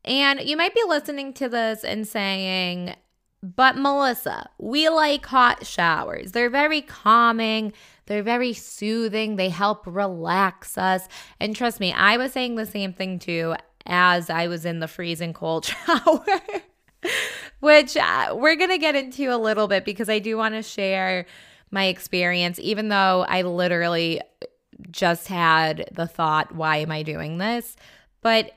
And 0.04 0.40
you 0.40 0.56
might 0.56 0.75
be 0.75 0.82
listening 0.88 1.32
to 1.34 1.48
this 1.48 1.84
and 1.84 2.08
saying, 2.08 2.96
but 3.42 3.76
Melissa, 3.76 4.48
we 4.58 4.88
like 4.88 5.26
hot 5.26 5.66
showers. 5.66 6.32
They're 6.32 6.50
very 6.50 6.82
calming, 6.82 7.72
they're 8.06 8.22
very 8.22 8.52
soothing, 8.52 9.36
they 9.36 9.50
help 9.50 9.86
relax 9.86 10.76
us. 10.78 11.06
And 11.40 11.54
trust 11.54 11.80
me, 11.80 11.92
I 11.92 12.16
was 12.16 12.32
saying 12.32 12.56
the 12.56 12.66
same 12.66 12.92
thing 12.92 13.18
too 13.18 13.54
as 13.86 14.30
I 14.30 14.48
was 14.48 14.64
in 14.64 14.80
the 14.80 14.88
freezing 14.88 15.32
cold 15.32 15.64
shower. 15.86 16.24
Which 17.60 17.96
uh, 17.96 18.34
we're 18.36 18.56
going 18.56 18.70
to 18.70 18.78
get 18.78 18.96
into 18.96 19.34
a 19.34 19.38
little 19.38 19.68
bit 19.68 19.84
because 19.84 20.08
I 20.08 20.18
do 20.18 20.36
want 20.36 20.54
to 20.54 20.62
share 20.62 21.26
my 21.70 21.86
experience, 21.86 22.58
even 22.60 22.88
though 22.88 23.24
I 23.28 23.42
literally 23.42 24.20
just 24.90 25.28
had 25.28 25.88
the 25.92 26.06
thought, 26.06 26.54
why 26.54 26.78
am 26.78 26.90
I 26.90 27.02
doing 27.02 27.38
this? 27.38 27.76
But 28.22 28.52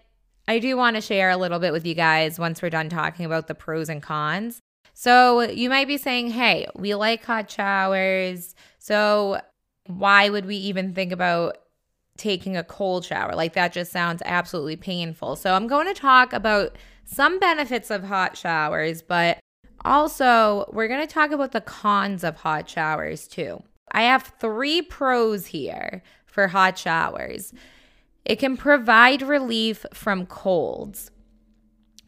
I 0.48 0.59
do 0.59 0.75
want 0.77 0.95
to 0.95 1.01
share 1.01 1.29
a 1.29 1.38
little 1.38 1.59
bit 1.59 1.71
with 1.71 1.86
you 1.86 1.93
guys 1.93 2.39
once 2.39 2.62
we're 2.62 2.69
done 2.69 2.89
talking 2.89 3.25
about 3.25 3.48
the 3.48 3.55
pros 3.55 3.88
and 3.88 4.01
cons. 4.01 4.62
So 5.00 5.39
you 5.39 5.70
might 5.70 5.88
be 5.88 5.96
saying, 5.96 6.32
hey, 6.32 6.68
we 6.75 6.94
like 6.94 7.24
hot 7.24 7.50
showers. 7.50 8.53
So 8.79 9.39
why 9.88 10.29
would 10.29 10.46
we 10.46 10.58
even 10.58 10.94
think 10.94 11.13
about 11.13 11.58
taking 12.18 12.58
a 12.58 12.65
cold 12.65 13.06
shower? 13.06 13.34
Like 13.34 13.53
that 13.53 13.72
just 13.72 13.94
sounds 13.94 14.22
absolutely 14.25 14.75
painful. 14.75 15.38
So 15.38 15.53
I'm 15.53 15.68
going 15.68 15.88
to 15.88 15.94
talk 15.94 16.34
about 16.34 16.75
some 17.06 17.39
benefits 17.39 17.89
of 17.89 18.03
hot 18.03 18.36
showers, 18.36 19.01
but 19.01 19.39
also 19.86 20.70
we're 20.74 20.89
going 20.89 21.08
to 21.08 21.13
talk 21.13 21.32
about 21.32 21.53
the 21.53 21.62
cons 21.62 22.25
of 22.25 22.36
hot 22.36 22.70
showers 22.70 23.25
too. 23.25 23.63
I 23.94 24.01
have 24.01 24.34
three 24.41 24.82
pros 24.82 25.46
here 25.46 26.03
for 26.25 26.50
hot 26.50 26.77
showers. 26.77 27.53
It 28.25 28.36
can 28.36 28.58
provide 28.58 29.22
relief 29.22 29.86
from 29.94 30.25
colds. 30.25 31.10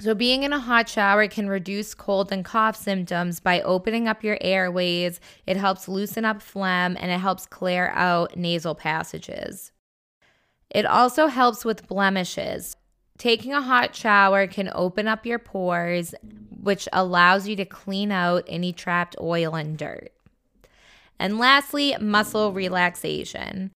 So, 0.02 0.16
being 0.16 0.42
in 0.42 0.52
a 0.52 0.60
hot 0.60 0.90
shower 0.90 1.28
can 1.28 1.48
reduce 1.48 1.94
cold 1.94 2.32
and 2.32 2.44
cough 2.44 2.76
symptoms 2.76 3.40
by 3.40 3.62
opening 3.62 4.08
up 4.08 4.24
your 4.24 4.40
airways. 4.42 5.20
It 5.46 5.58
helps 5.58 5.88
loosen 5.88 6.26
up 6.26 6.42
phlegm 6.42 6.98
and 7.00 7.12
it 7.12 7.20
helps 7.20 7.46
clear 7.46 7.90
out 7.90 8.36
nasal 8.36 8.74
passages. 8.74 9.72
It 10.72 10.88
also 10.88 11.28
helps 11.28 11.64
with 11.64 11.88
blemishes. 11.88 12.76
Taking 13.20 13.54
a 13.54 13.62
hot 13.62 13.96
shower 13.96 14.48
can 14.48 14.72
open 14.74 15.08
up 15.08 15.24
your 15.24 15.38
pores, 15.38 16.16
which 16.50 16.88
allows 16.92 17.48
you 17.48 17.56
to 17.58 17.66
clean 17.66 18.12
out 18.12 18.44
any 18.48 18.74
trapped 18.74 19.16
oil 19.22 19.54
and 19.54 19.78
dirt. 19.78 20.12
And 21.20 21.38
lastly, 21.38 21.96
muscle 22.02 22.54
relaxation. 22.54 23.70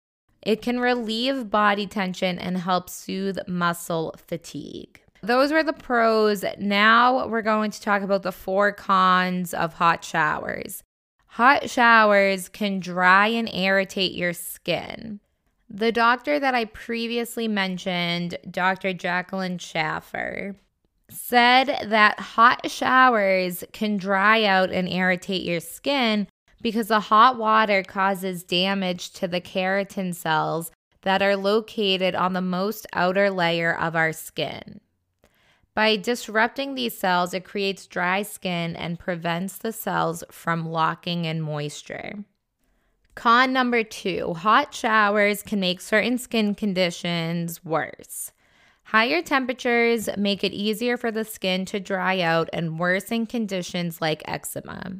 It 0.41 0.61
can 0.61 0.79
relieve 0.79 1.49
body 1.49 1.85
tension 1.85 2.39
and 2.39 2.59
help 2.59 2.89
soothe 2.89 3.39
muscle 3.45 4.15
fatigue. 4.25 5.01
Those 5.23 5.53
were 5.53 5.63
the 5.63 5.71
pros. 5.71 6.43
Now 6.59 7.27
we're 7.27 7.41
going 7.41 7.71
to 7.71 7.81
talk 7.81 8.01
about 8.01 8.23
the 8.23 8.33
four 8.33 8.73
cons 8.73 9.53
of 9.53 9.73
hot 9.73 10.03
showers. 10.03 10.83
Hot 11.27 11.69
showers 11.69 12.49
can 12.49 12.81
dry 12.81 13.27
and 13.27 13.49
irritate 13.53 14.11
your 14.11 14.33
skin. 14.33 15.21
The 15.69 15.93
doctor 15.93 16.41
that 16.41 16.53
I 16.53 16.65
previously 16.65 17.47
mentioned, 17.47 18.37
Dr. 18.51 18.91
Jacqueline 18.91 19.59
Schaffer, 19.59 20.57
said 21.09 21.87
that 21.87 22.19
hot 22.19 22.69
showers 22.69 23.63
can 23.71 23.95
dry 23.95 24.43
out 24.43 24.71
and 24.71 24.89
irritate 24.89 25.43
your 25.43 25.61
skin 25.61 26.27
because 26.61 26.89
the 26.89 26.99
hot 26.99 27.37
water 27.37 27.81
causes 27.81 28.43
damage 28.43 29.11
to 29.11 29.29
the 29.29 29.41
keratin 29.41 30.13
cells 30.13 30.71
that 31.03 31.21
are 31.21 31.37
located 31.37 32.13
on 32.13 32.33
the 32.33 32.41
most 32.41 32.85
outer 32.93 33.31
layer 33.31 33.77
of 33.77 33.95
our 33.95 34.11
skin. 34.11 34.81
By 35.75 35.95
disrupting 35.95 36.75
these 36.75 36.97
cells, 36.97 37.33
it 37.33 37.45
creates 37.45 37.87
dry 37.87 38.21
skin 38.21 38.75
and 38.75 38.99
prevents 38.99 39.57
the 39.57 39.71
cells 39.71 40.23
from 40.29 40.69
locking 40.69 41.25
in 41.25 41.41
moisture. 41.41 42.23
Con 43.15 43.53
number 43.53 43.83
two 43.83 44.33
hot 44.33 44.73
showers 44.73 45.41
can 45.43 45.59
make 45.59 45.81
certain 45.81 46.17
skin 46.17 46.55
conditions 46.55 47.63
worse. 47.63 48.31
Higher 48.85 49.21
temperatures 49.21 50.09
make 50.17 50.43
it 50.43 50.51
easier 50.51 50.97
for 50.97 51.11
the 51.11 51.23
skin 51.23 51.65
to 51.65 51.79
dry 51.79 52.19
out 52.19 52.49
and 52.53 52.79
worsen 52.79 53.25
conditions 53.25 54.01
like 54.01 54.21
eczema. 54.27 54.97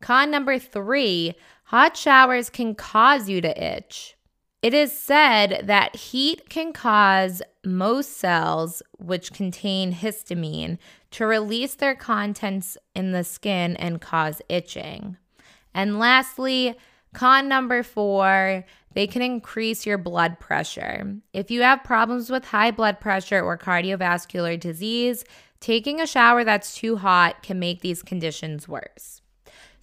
Con 0.00 0.30
number 0.30 0.58
three 0.58 1.34
hot 1.64 1.96
showers 1.96 2.50
can 2.50 2.74
cause 2.74 3.28
you 3.28 3.40
to 3.40 3.64
itch. 3.64 4.16
It 4.62 4.74
is 4.74 4.96
said 4.96 5.64
that 5.66 5.96
heat 5.96 6.48
can 6.48 6.72
cause 6.72 7.42
most 7.64 8.16
cells, 8.16 8.80
which 8.96 9.32
contain 9.32 9.92
histamine, 9.92 10.78
to 11.10 11.26
release 11.26 11.74
their 11.74 11.96
contents 11.96 12.78
in 12.94 13.10
the 13.10 13.24
skin 13.24 13.74
and 13.76 14.00
cause 14.00 14.40
itching. 14.48 15.16
And 15.74 15.98
lastly, 15.98 16.76
con 17.12 17.48
number 17.48 17.82
four, 17.82 18.64
they 18.94 19.08
can 19.08 19.20
increase 19.20 19.84
your 19.84 19.98
blood 19.98 20.38
pressure. 20.38 21.16
If 21.32 21.50
you 21.50 21.62
have 21.62 21.82
problems 21.82 22.30
with 22.30 22.44
high 22.44 22.70
blood 22.70 23.00
pressure 23.00 23.40
or 23.40 23.58
cardiovascular 23.58 24.60
disease, 24.60 25.24
taking 25.58 26.00
a 26.00 26.06
shower 26.06 26.44
that's 26.44 26.76
too 26.76 26.98
hot 26.98 27.42
can 27.42 27.58
make 27.58 27.80
these 27.80 28.02
conditions 28.02 28.68
worse. 28.68 29.22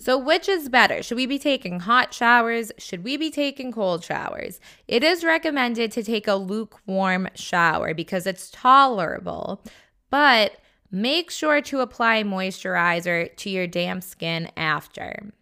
So, 0.02 0.18
which 0.18 0.48
is 0.48 0.70
better? 0.70 1.04
Should 1.04 1.18
we 1.18 1.26
be 1.26 1.38
taking 1.38 1.82
hot 1.82 2.14
showers? 2.14 2.72
Should 2.78 3.04
we 3.04 3.18
be 3.18 3.30
taking 3.30 3.74
cold 3.74 4.04
showers? 4.04 4.62
It 4.88 5.04
is 5.04 5.26
recommended 5.26 5.92
to 5.92 6.04
take 6.04 6.26
a 6.26 6.36
lukewarm 6.36 7.28
shower 7.36 7.94
because 7.94 8.26
it's 8.26 8.50
tolerable, 8.50 9.62
but 10.10 10.54
make 10.90 11.30
sure 11.30 11.62
to 11.64 11.82
apply 11.82 12.24
moisturizer 12.24 13.36
to 13.36 13.50
your 13.50 13.68
damp 13.68 14.04
skin 14.04 14.50
after. 14.56 15.34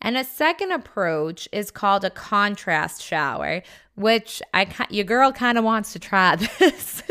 And 0.00 0.16
a 0.16 0.24
second 0.24 0.72
approach 0.72 1.46
is 1.52 1.70
called 1.70 2.04
a 2.04 2.10
contrast 2.10 3.02
shower, 3.02 3.62
which 3.94 4.42
I 4.54 4.66
your 4.88 5.04
girl 5.04 5.32
kind 5.32 5.58
of 5.58 5.64
wants 5.64 5.92
to 5.92 5.98
try 5.98 6.36
this. 6.58 7.02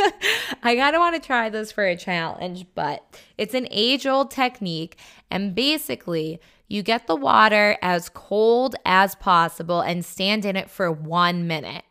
I 0.63 0.75
kind 0.75 0.95
of 0.95 1.00
want 1.00 1.15
to 1.15 1.25
try 1.25 1.47
this 1.50 1.71
for 1.71 1.85
a 1.85 1.95
challenge, 1.95 2.65
but 2.73 3.17
it's 3.38 3.53
an 3.53 3.67
age-old 3.69 4.31
technique 4.31 4.97
and 5.29 5.55
basically 5.55 6.41
you 6.71 6.81
get 6.81 7.05
the 7.05 7.15
water 7.15 7.77
as 7.81 8.07
cold 8.07 8.75
as 8.85 9.13
possible 9.15 9.81
and 9.81 10.05
stand 10.05 10.45
in 10.45 10.55
it 10.55 10.69
for 10.69 10.89
1 10.89 11.45
minute. 11.45 11.83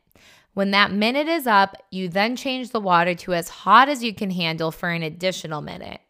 When 0.54 0.70
that 0.70 0.90
minute 0.90 1.28
is 1.28 1.46
up, 1.46 1.76
you 1.90 2.08
then 2.08 2.34
change 2.34 2.70
the 2.70 2.80
water 2.80 3.14
to 3.14 3.34
as 3.34 3.50
hot 3.50 3.90
as 3.90 4.02
you 4.02 4.14
can 4.14 4.30
handle 4.30 4.72
for 4.72 4.88
an 4.88 5.02
additional 5.02 5.60
minute. 5.60 6.00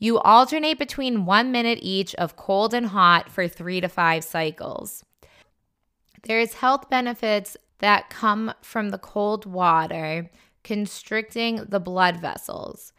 You 0.00 0.18
alternate 0.18 0.78
between 0.78 1.26
one 1.26 1.52
minute 1.52 1.78
each 1.80 2.14
of 2.16 2.36
cold 2.36 2.74
and 2.74 2.86
hot 2.86 3.30
for 3.30 3.46
three 3.46 3.80
to 3.80 3.88
five 3.88 4.24
cycles. 4.24 5.04
There's 6.24 6.54
health 6.54 6.90
benefits 6.90 7.56
that 7.78 8.10
come 8.10 8.52
from 8.62 8.90
the 8.90 8.98
cold 8.98 9.46
water 9.46 10.28
constricting 10.64 11.64
the 11.68 11.80
blood 11.80 12.16
vessels. 12.16 12.92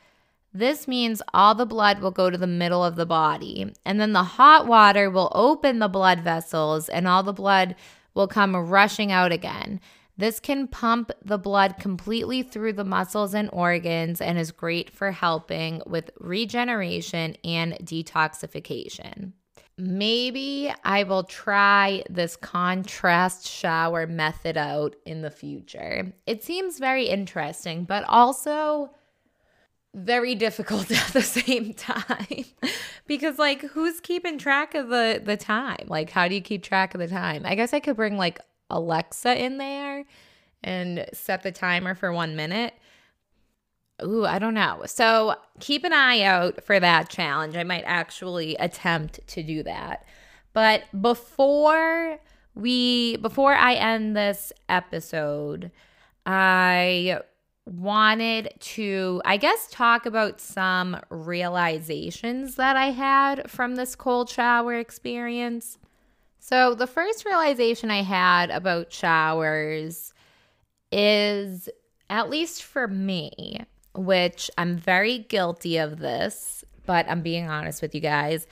This 0.53 0.88
means 0.88 1.22
all 1.34 1.53
the 1.53 1.65
blood 1.65 2.00
will 2.00 2.12
go 2.12 2.29
to 2.29 2.38
the 2.38 2.48
middle 2.48 2.84
of 2.84 2.96
the 2.96 3.06
body, 3.06 3.74
and 3.86 4.00
then 4.00 4.13
the 4.13 4.24
hot 4.24 4.65
water 4.65 5.10
will 5.10 5.32
open 5.36 5.79
the 5.79 5.88
blood 5.88 6.22
vessels, 6.22 6.89
and 6.89 7.08
all 7.08 7.24
the 7.24 7.34
blood 7.34 7.75
will 8.13 8.27
come 8.27 8.56
rushing 8.56 9.12
out 9.12 9.32
again. 9.32 9.79
This 10.18 10.39
can 10.41 10.68
pump 10.68 11.12
the 11.24 11.38
blood 11.38 11.77
completely 11.79 12.44
through 12.44 12.74
the 12.74 12.84
muscles 12.84 13.34
and 13.34 13.50
organs 13.53 14.20
and 14.20 14.38
is 14.38 14.51
great 14.51 14.89
for 14.89 15.12
helping 15.12 15.82
with 15.86 16.12
regeneration 16.20 17.38
and 17.46 17.74
detoxification. 17.75 19.32
Maybe 19.77 20.74
I 20.84 21.03
will 21.03 21.24
try 21.24 22.03
this 22.10 22.36
contrast 22.36 23.48
shower 23.48 24.08
method 24.08 24.58
out 24.58 24.98
in 25.06 25.22
the 25.22 25.32
future. 25.32 26.12
It 26.27 26.44
seems 26.44 26.79
very 26.79 27.06
interesting, 27.06 27.86
but 27.86 28.03
also 28.03 28.89
very 29.96 30.36
difficult 30.36 30.91
at 30.91 31.08
the 31.13 31.22
same 31.22 31.74
time 31.74 32.46
because 33.08 33.39
like 33.39 33.62
who's 33.62 34.00
keeping 34.00 34.38
track 34.38 34.75
of 34.75 34.89
the 34.89 35.22
the 35.24 35.36
time 35.36 35.86
like 35.88 36.10
how 36.12 36.27
do 36.27 36.36
you 36.36 36.41
keep 36.41 36.62
track 36.62 36.93
of 36.93 37.00
the 37.00 37.08
time 37.08 37.41
i 37.46 37.55
guess 37.55 37.74
i 37.74 37.79
could 37.79 37.96
bring 37.96 38.15
like 38.15 38.39
Alexa 38.69 39.43
in 39.43 39.58
there 39.58 40.05
and 40.63 41.05
set 41.13 41.43
the 41.43 41.51
timer 41.51 41.96
for 41.96 42.12
one 42.12 42.36
minute. 42.36 42.74
Ooh, 44.03 44.25
I 44.25 44.39
don't 44.39 44.53
know. 44.53 44.84
So 44.86 45.36
keep 45.60 45.84
an 45.84 45.93
eye 45.93 46.22
out 46.22 46.63
for 46.63 46.79
that 46.79 47.10
challenge. 47.10 47.55
I 47.55 47.63
might 47.63 47.84
actually 47.86 48.55
attempt 48.55 49.19
to 49.27 49.43
do 49.43 49.63
that. 49.63 50.05
But 50.53 50.84
before 51.01 52.19
we 52.55 53.17
before 53.17 53.53
I 53.53 53.74
end 53.74 54.15
this 54.15 54.53
episode, 54.69 55.72
I 56.25 57.19
wanted 57.69 58.53
to 58.59 59.21
I 59.25 59.38
guess 59.38 59.67
talk 59.71 60.05
about 60.05 60.41
some 60.41 60.97
realizations 61.09 62.55
that 62.55 62.75
I 62.75 62.91
had 62.91 63.49
from 63.49 63.75
this 63.75 63.95
cold 63.95 64.29
shower 64.29 64.75
experience. 64.75 65.77
So, 66.39 66.73
the 66.73 66.88
first 66.88 67.25
realization 67.25 67.91
I 67.91 68.01
had 68.01 68.49
about 68.49 68.91
showers 68.91 70.13
is, 70.91 71.69
at 72.09 72.29
least 72.29 72.63
for 72.63 72.88
me, 72.88 73.61
which 73.93 74.49
I'm 74.57 74.75
very 74.75 75.19
guilty 75.19 75.77
of 75.77 75.99
this, 75.99 76.63
but 76.86 77.05
I'm 77.08 77.21
being 77.21 77.47
honest 77.47 77.82
with 77.82 77.93
you 77.93 78.01
guys. 78.01 78.47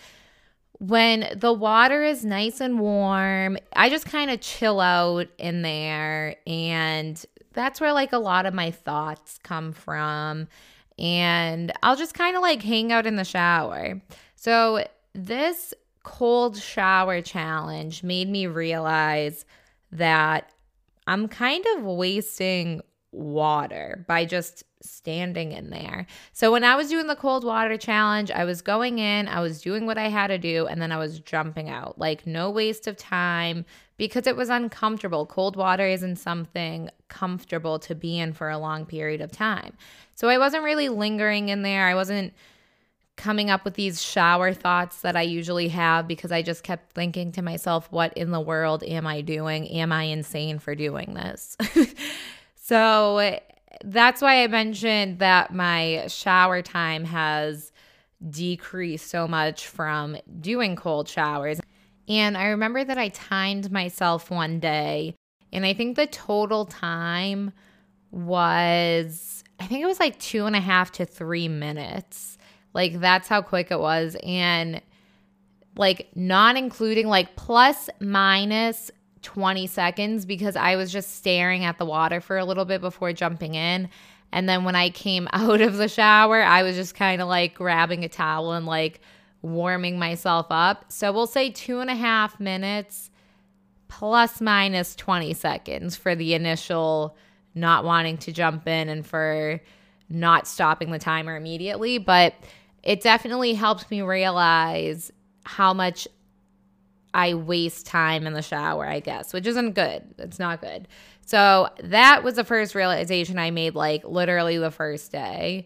When 0.80 1.28
the 1.36 1.54
water 1.54 2.04
is 2.04 2.24
nice 2.24 2.62
and 2.62 2.80
warm, 2.80 3.58
I 3.74 3.90
just 3.90 4.06
kind 4.06 4.30
of 4.30 4.42
chill 4.42 4.80
out 4.80 5.28
in 5.40 5.64
there. 5.64 6.36
And 6.46 7.26
that's 7.58 7.82
where 7.82 7.92
like 7.92 8.14
a 8.14 8.20
lot 8.20 8.46
of 8.46 8.54
my 8.54 8.70
thoughts 8.70 9.40
come 9.44 9.74
from. 9.74 10.48
And 11.00 11.74
I'll 11.84 11.96
just 11.96 12.14
kind 12.14 12.36
of 12.36 12.42
like 12.42 12.62
hang 12.62 12.92
out 12.92 13.06
in 13.08 13.16
the 13.16 13.26
shower. 13.26 14.00
So, 14.36 14.86
this 15.14 15.74
cold 16.04 16.58
shower 16.58 17.22
challenge 17.22 18.04
made 18.04 18.30
me 18.30 18.46
realize 18.48 19.46
that 19.92 20.52
I'm 21.08 21.28
kind 21.28 21.66
of 21.76 21.84
wasting 21.84 22.82
water 23.12 24.06
by 24.08 24.26
just 24.26 24.64
standing 24.82 25.52
in 25.52 25.70
there. 25.72 26.06
So 26.34 26.52
when 26.52 26.64
I 26.64 26.76
was 26.76 26.90
doing 26.90 27.08
the 27.08 27.16
cold 27.16 27.44
water 27.44 27.78
challenge, 27.78 28.30
I 28.30 28.46
was 28.46 28.62
going 28.62 29.00
in, 29.00 29.28
I 29.28 29.42
was 29.42 29.62
doing 29.62 29.86
what 29.86 29.98
I 29.98 30.10
had 30.10 30.28
to 30.28 30.38
do, 30.38 30.68
and 30.68 30.82
then 30.82 30.92
I 30.92 30.98
was 30.98 31.20
jumping 31.20 31.70
out. 31.70 31.98
Like 31.98 32.28
no 32.28 32.52
waste 32.52 32.88
of 32.88 32.96
time 32.96 33.66
because 33.98 34.28
it 34.28 34.36
was 34.36 34.50
uncomfortable. 34.50 35.26
Cold 35.26 35.56
water 35.56 35.88
isn't 35.88 36.18
something 36.18 36.90
comfortable 37.08 37.80
to 37.80 37.96
be 37.96 38.20
in 38.20 38.34
for 38.34 38.50
a 38.50 38.58
long 38.58 38.86
period 38.86 39.22
of 39.22 39.32
time. 39.32 39.74
So 40.16 40.30
I 40.30 40.38
wasn't 40.38 40.64
really 40.64 40.90
lingering 40.90 41.50
in 41.50 41.64
there. 41.64 41.86
I 41.86 41.96
wasn't 41.96 42.34
coming 43.16 43.50
up 43.50 43.66
with 43.66 43.74
these 43.74 44.02
shower 44.02 44.54
thoughts 44.54 45.02
that 45.02 45.16
I 45.16 45.24
usually 45.24 45.70
have 45.70 46.08
because 46.08 46.32
I 46.32 46.44
just 46.44 46.64
kept 46.64 46.94
thinking 46.94 47.32
to 47.34 47.42
myself, 47.42 47.92
what 47.92 48.14
in 48.14 48.30
the 48.30 48.40
world 48.40 48.84
am 48.84 49.08
I 49.08 49.22
doing? 49.22 49.68
Am 49.70 49.92
I 49.92 50.04
insane 50.04 50.60
for 50.60 50.76
doing 50.76 51.16
this? 51.16 51.58
so 52.56 53.40
that's 53.84 54.22
why 54.22 54.44
I 54.44 54.48
mentioned 54.48 55.20
that 55.20 55.54
my 55.54 56.06
shower 56.08 56.62
time 56.62 57.06
has 57.06 57.72
decreased 58.30 59.10
so 59.10 59.28
much 59.28 59.68
from 59.68 60.18
doing 60.40 60.76
cold 60.76 61.08
showers. 61.08 61.60
And 62.08 62.38
I 62.38 62.48
remember 62.48 62.84
that 62.84 62.98
I 62.98 63.10
timed 63.10 63.72
myself 63.72 64.32
one 64.32 64.60
day, 64.60 65.16
and 65.52 65.66
I 65.66 65.74
think 65.74 65.96
the 65.96 66.08
total 66.08 66.66
time 66.66 67.52
was, 68.12 69.44
I 69.60 69.68
think 69.68 69.84
it 69.84 69.88
was 69.88 70.00
like 70.00 70.20
two 70.20 70.46
and 70.46 70.56
a 70.56 70.62
half 70.62 70.92
to 70.94 71.06
three 71.06 71.48
minutes. 71.48 72.38
Like 72.74 73.00
that's 73.00 73.28
how 73.28 73.42
quick 73.42 73.72
it 73.72 73.80
was. 73.80 74.16
And 74.24 74.82
like 75.76 76.10
not 76.16 76.58
including 76.58 77.08
like 77.08 77.36
plus 77.36 77.90
minus 78.00 78.92
20 79.22 79.68
seconds 79.68 80.26
because 80.26 80.56
I 80.56 80.76
was 80.76 80.92
just 80.92 81.16
staring 81.18 81.66
at 81.66 81.78
the 81.78 81.86
water 81.86 82.22
for 82.22 82.38
a 82.38 82.46
little 82.46 82.66
bit 82.66 82.82
before 82.82 83.14
jumping 83.14 83.56
in. 83.56 83.90
And 84.32 84.48
then 84.48 84.64
when 84.64 84.76
I 84.76 84.90
came 84.90 85.28
out 85.34 85.62
of 85.62 85.78
the 85.78 85.88
shower, 85.88 86.42
I 86.42 86.64
was 86.64 86.76
just 86.76 86.96
kind 86.96 87.22
of 87.22 87.28
like 87.28 87.54
grabbing 87.56 88.04
a 88.04 88.10
towel 88.10 88.54
and 88.54 88.66
like 88.66 89.02
warming 89.54 90.00
myself 90.00 90.48
up. 90.50 90.92
So 90.92 91.12
we'll 91.12 91.28
say 91.28 91.50
two 91.50 91.80
and 91.80 91.90
a 91.90 91.96
half 91.96 92.40
minutes 92.40 93.10
plus 93.88 94.42
minus 94.42 94.96
20 94.96 95.34
seconds 95.34 95.96
for 95.96 96.16
the 96.16 96.34
initial 96.34 97.16
not 97.56 97.84
wanting 97.84 98.18
to 98.20 98.32
jump 98.32 98.68
in 98.68 98.90
and 98.90 99.06
for 99.06 99.62
not 100.10 100.48
stopping 100.48 100.92
the 100.92 101.00
timer 101.00 101.36
immediately. 101.36 101.98
But 101.98 102.34
it 102.84 103.02
definitely 103.02 103.54
helped 103.54 103.90
me 103.90 104.02
realize 104.02 105.12
how 105.44 105.74
much 105.74 106.08
I 107.14 107.34
waste 107.34 107.86
time 107.86 108.28
in 108.28 108.34
the 108.34 108.42
shower, 108.42 108.86
I 108.86 109.00
guess, 109.00 109.34
which 109.34 109.48
isn't 109.48 109.74
good. 109.74 110.04
It's 110.18 110.40
not 110.40 110.62
good. 110.62 110.88
So 111.26 111.70
that 111.84 112.24
was 112.24 112.36
the 112.36 112.44
first 112.44 112.76
realization 112.76 113.40
I 113.40 113.52
made, 113.52 113.76
like 113.76 114.04
literally 114.06 114.58
the 114.58 114.72
first 114.72 115.12
day. 115.12 115.66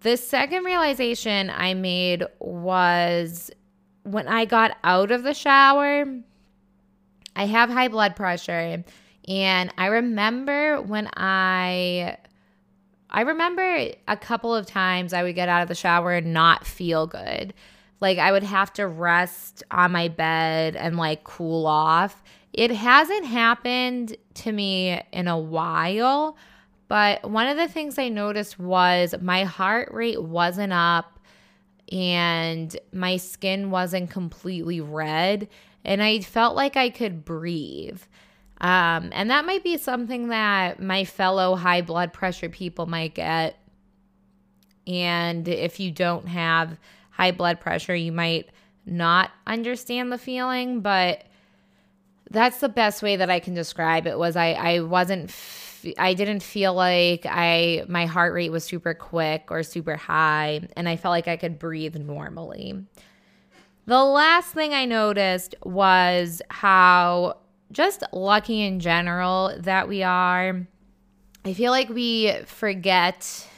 The 0.00 0.16
second 0.16 0.64
realization 0.64 1.50
I 1.50 1.74
made 1.74 2.24
was 2.38 3.50
when 4.04 4.28
I 4.28 4.46
got 4.46 4.76
out 4.82 5.10
of 5.10 5.22
the 5.22 5.34
shower, 5.34 6.06
I 7.36 7.44
have 7.46 7.70
high 7.70 7.88
blood 7.88 8.16
pressure. 8.16 8.82
And 9.28 9.74
I 9.76 9.86
remember 9.86 10.80
when 10.80 11.08
I 11.16 12.16
I 13.10 13.22
remember 13.22 13.88
a 14.08 14.16
couple 14.16 14.54
of 14.54 14.66
times 14.66 15.12
I 15.12 15.22
would 15.22 15.34
get 15.34 15.48
out 15.48 15.62
of 15.62 15.68
the 15.68 15.74
shower 15.74 16.12
and 16.12 16.32
not 16.32 16.66
feel 16.66 17.06
good. 17.06 17.52
Like 18.00 18.18
I 18.18 18.32
would 18.32 18.44
have 18.44 18.72
to 18.74 18.86
rest 18.86 19.62
on 19.70 19.92
my 19.92 20.08
bed 20.08 20.76
and 20.76 20.96
like 20.96 21.24
cool 21.24 21.66
off. 21.66 22.22
It 22.52 22.70
hasn't 22.70 23.26
happened 23.26 24.16
to 24.34 24.52
me 24.52 25.00
in 25.12 25.28
a 25.28 25.38
while, 25.38 26.36
but 26.90 27.30
one 27.30 27.46
of 27.46 27.56
the 27.56 27.68
things 27.68 28.00
I 28.00 28.08
noticed 28.08 28.58
was 28.58 29.14
my 29.20 29.44
heart 29.44 29.92
rate 29.92 30.20
wasn't 30.20 30.72
up 30.72 31.20
and 31.92 32.76
my 32.92 33.16
skin 33.16 33.70
wasn't 33.70 34.10
completely 34.10 34.80
red 34.80 35.48
and 35.84 36.02
I 36.02 36.18
felt 36.18 36.56
like 36.56 36.76
I 36.76 36.90
could 36.90 37.24
breathe. 37.24 38.02
Um, 38.60 39.10
and 39.12 39.30
that 39.30 39.46
might 39.46 39.62
be 39.62 39.76
something 39.76 40.30
that 40.30 40.82
my 40.82 41.04
fellow 41.04 41.54
high 41.54 41.80
blood 41.80 42.12
pressure 42.12 42.48
people 42.48 42.86
might 42.86 43.14
get. 43.14 43.56
And 44.88 45.46
if 45.46 45.78
you 45.78 45.92
don't 45.92 46.26
have 46.26 46.76
high 47.10 47.30
blood 47.30 47.60
pressure, 47.60 47.94
you 47.94 48.10
might 48.10 48.50
not 48.84 49.30
understand 49.46 50.10
the 50.10 50.18
feeling, 50.18 50.80
but 50.80 51.22
that's 52.32 52.58
the 52.58 52.68
best 52.68 53.00
way 53.00 53.14
that 53.14 53.30
I 53.30 53.38
can 53.38 53.54
describe 53.54 54.08
it 54.08 54.18
was 54.18 54.34
I 54.34 54.54
I 54.54 54.80
wasn't 54.80 55.30
I 55.98 56.14
didn't 56.14 56.42
feel 56.42 56.74
like 56.74 57.26
I 57.28 57.84
my 57.88 58.06
heart 58.06 58.34
rate 58.34 58.52
was 58.52 58.64
super 58.64 58.94
quick 58.94 59.48
or 59.50 59.62
super 59.62 59.96
high 59.96 60.68
and 60.76 60.88
I 60.88 60.96
felt 60.96 61.12
like 61.12 61.28
I 61.28 61.36
could 61.36 61.58
breathe 61.58 61.96
normally. 61.96 62.84
The 63.86 64.02
last 64.04 64.52
thing 64.52 64.72
I 64.72 64.84
noticed 64.84 65.54
was 65.64 66.42
how 66.50 67.38
just 67.72 68.02
lucky 68.12 68.62
in 68.62 68.80
general 68.80 69.54
that 69.58 69.88
we 69.88 70.02
are. 70.02 70.66
I 71.44 71.54
feel 71.54 71.72
like 71.72 71.88
we 71.88 72.32
forget 72.44 73.48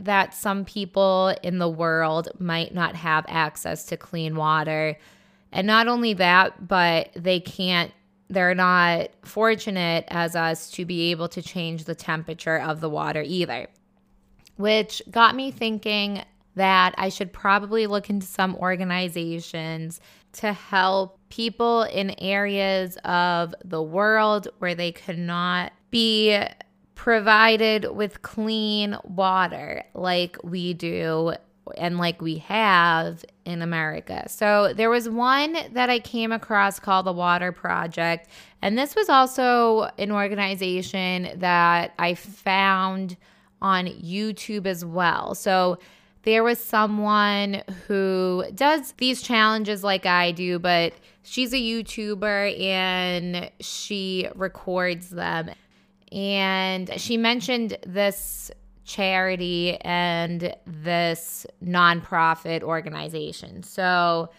that 0.00 0.34
some 0.34 0.64
people 0.64 1.34
in 1.42 1.58
the 1.58 1.68
world 1.68 2.28
might 2.38 2.74
not 2.74 2.96
have 2.96 3.24
access 3.28 3.84
to 3.86 3.96
clean 3.96 4.34
water. 4.34 4.98
And 5.52 5.66
not 5.66 5.88
only 5.88 6.14
that, 6.14 6.66
but 6.66 7.10
they 7.14 7.40
can't, 7.40 7.92
they're 8.30 8.54
not 8.54 9.10
fortunate 9.22 10.04
as 10.08 10.36
us 10.36 10.70
to 10.70 10.84
be 10.84 11.10
able 11.10 11.28
to 11.28 11.42
change 11.42 11.84
the 11.84 11.94
temperature 11.96 12.58
of 12.58 12.80
the 12.80 12.88
water 12.88 13.22
either. 13.26 13.66
Which 14.56 15.02
got 15.10 15.34
me 15.34 15.50
thinking 15.50 16.22
that 16.54 16.94
I 16.96 17.08
should 17.08 17.32
probably 17.32 17.86
look 17.86 18.08
into 18.08 18.26
some 18.26 18.54
organizations 18.56 20.00
to 20.32 20.52
help 20.52 21.18
people 21.28 21.82
in 21.82 22.14
areas 22.20 22.96
of 23.04 23.54
the 23.64 23.82
world 23.82 24.48
where 24.58 24.74
they 24.74 24.92
could 24.92 25.18
not 25.18 25.72
be 25.90 26.40
provided 26.94 27.86
with 27.96 28.22
clean 28.22 28.96
water 29.04 29.82
like 29.94 30.36
we 30.44 30.74
do 30.74 31.32
and 31.76 31.98
like 31.98 32.20
we 32.20 32.38
have 32.38 33.24
in 33.44 33.62
America. 33.62 34.28
So 34.28 34.72
there 34.74 34.90
was 34.90 35.08
one 35.08 35.56
that 35.72 35.90
I 35.90 35.98
came 35.98 36.32
across 36.32 36.80
called 36.80 37.06
the 37.06 37.12
Water 37.12 37.52
Project. 37.52 38.28
And 38.62 38.76
this 38.76 38.94
was 38.94 39.08
also 39.08 39.90
an 39.98 40.12
organization 40.12 41.30
that 41.36 41.94
I 41.98 42.14
found 42.14 43.16
on 43.62 43.86
YouTube 43.86 44.66
as 44.66 44.84
well. 44.84 45.34
So 45.34 45.78
there 46.22 46.44
was 46.44 46.62
someone 46.62 47.62
who 47.86 48.44
does 48.54 48.92
these 48.98 49.22
challenges 49.22 49.82
like 49.82 50.06
I 50.06 50.32
do, 50.32 50.58
but 50.58 50.92
she's 51.22 51.52
a 51.52 51.56
YouTuber 51.56 52.60
and 52.60 53.50
she 53.60 54.28
records 54.34 55.10
them. 55.10 55.50
And 56.12 56.90
she 57.00 57.16
mentioned 57.16 57.78
this 57.86 58.50
charity 58.84 59.76
and 59.82 60.54
this 60.66 61.46
nonprofit 61.64 62.62
organization. 62.62 63.62
So 63.62 64.30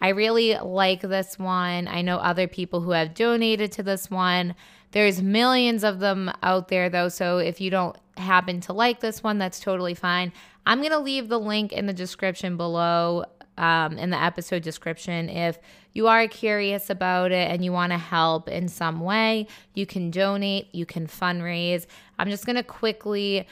I 0.00 0.08
really 0.08 0.56
like 0.56 1.02
this 1.02 1.38
one. 1.38 1.86
I 1.86 2.02
know 2.02 2.16
other 2.16 2.48
people 2.48 2.80
who 2.80 2.92
have 2.92 3.14
donated 3.14 3.72
to 3.72 3.82
this 3.82 4.10
one. 4.10 4.54
There's 4.92 5.22
millions 5.22 5.84
of 5.84 6.00
them 6.00 6.32
out 6.42 6.68
there 6.68 6.88
though, 6.88 7.08
so 7.08 7.38
if 7.38 7.60
you 7.60 7.70
don't 7.70 7.96
happen 8.16 8.60
to 8.62 8.72
like 8.72 9.00
this 9.00 9.22
one, 9.22 9.38
that's 9.38 9.60
totally 9.60 9.94
fine. 9.94 10.32
I'm 10.66 10.78
going 10.78 10.90
to 10.90 10.98
leave 10.98 11.28
the 11.28 11.38
link 11.38 11.72
in 11.72 11.86
the 11.86 11.92
description 11.92 12.56
below 12.56 13.24
um, 13.56 13.98
in 13.98 14.10
the 14.10 14.20
episode 14.20 14.62
description. 14.62 15.28
If 15.28 15.58
you 15.92 16.08
are 16.08 16.26
curious 16.28 16.88
about 16.88 17.30
it 17.30 17.50
and 17.50 17.64
you 17.64 17.72
want 17.72 17.92
to 17.92 17.98
help 17.98 18.48
in 18.48 18.68
some 18.68 19.00
way, 19.00 19.46
you 19.74 19.86
can 19.86 20.10
donate, 20.10 20.74
you 20.74 20.86
can 20.86 21.06
fundraise. 21.06 21.86
I'm 22.18 22.30
just 22.30 22.46
going 22.46 22.56
to 22.56 22.62
quickly 22.62 23.46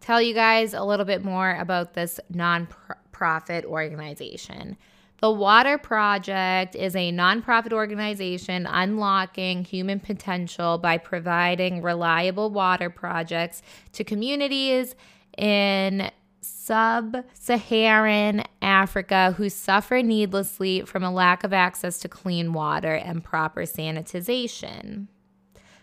tell 0.00 0.20
you 0.20 0.34
guys 0.34 0.74
a 0.74 0.82
little 0.82 1.06
bit 1.06 1.24
more 1.24 1.56
about 1.56 1.94
this 1.94 2.18
nonprofit 2.32 3.64
organization. 3.64 4.76
The 5.20 5.30
Water 5.30 5.76
Project 5.76 6.74
is 6.74 6.96
a 6.96 7.12
nonprofit 7.12 7.74
organization 7.74 8.66
unlocking 8.66 9.64
human 9.64 10.00
potential 10.00 10.78
by 10.78 10.96
providing 10.96 11.82
reliable 11.82 12.50
water 12.50 12.88
projects 12.88 13.60
to 13.92 14.02
communities 14.02 14.94
in 15.36 16.10
sub 16.40 17.18
Saharan 17.34 18.44
Africa 18.62 19.34
who 19.36 19.50
suffer 19.50 20.02
needlessly 20.02 20.82
from 20.82 21.04
a 21.04 21.12
lack 21.12 21.44
of 21.44 21.52
access 21.52 21.98
to 21.98 22.08
clean 22.08 22.54
water 22.54 22.94
and 22.94 23.22
proper 23.22 23.62
sanitization. 23.62 25.08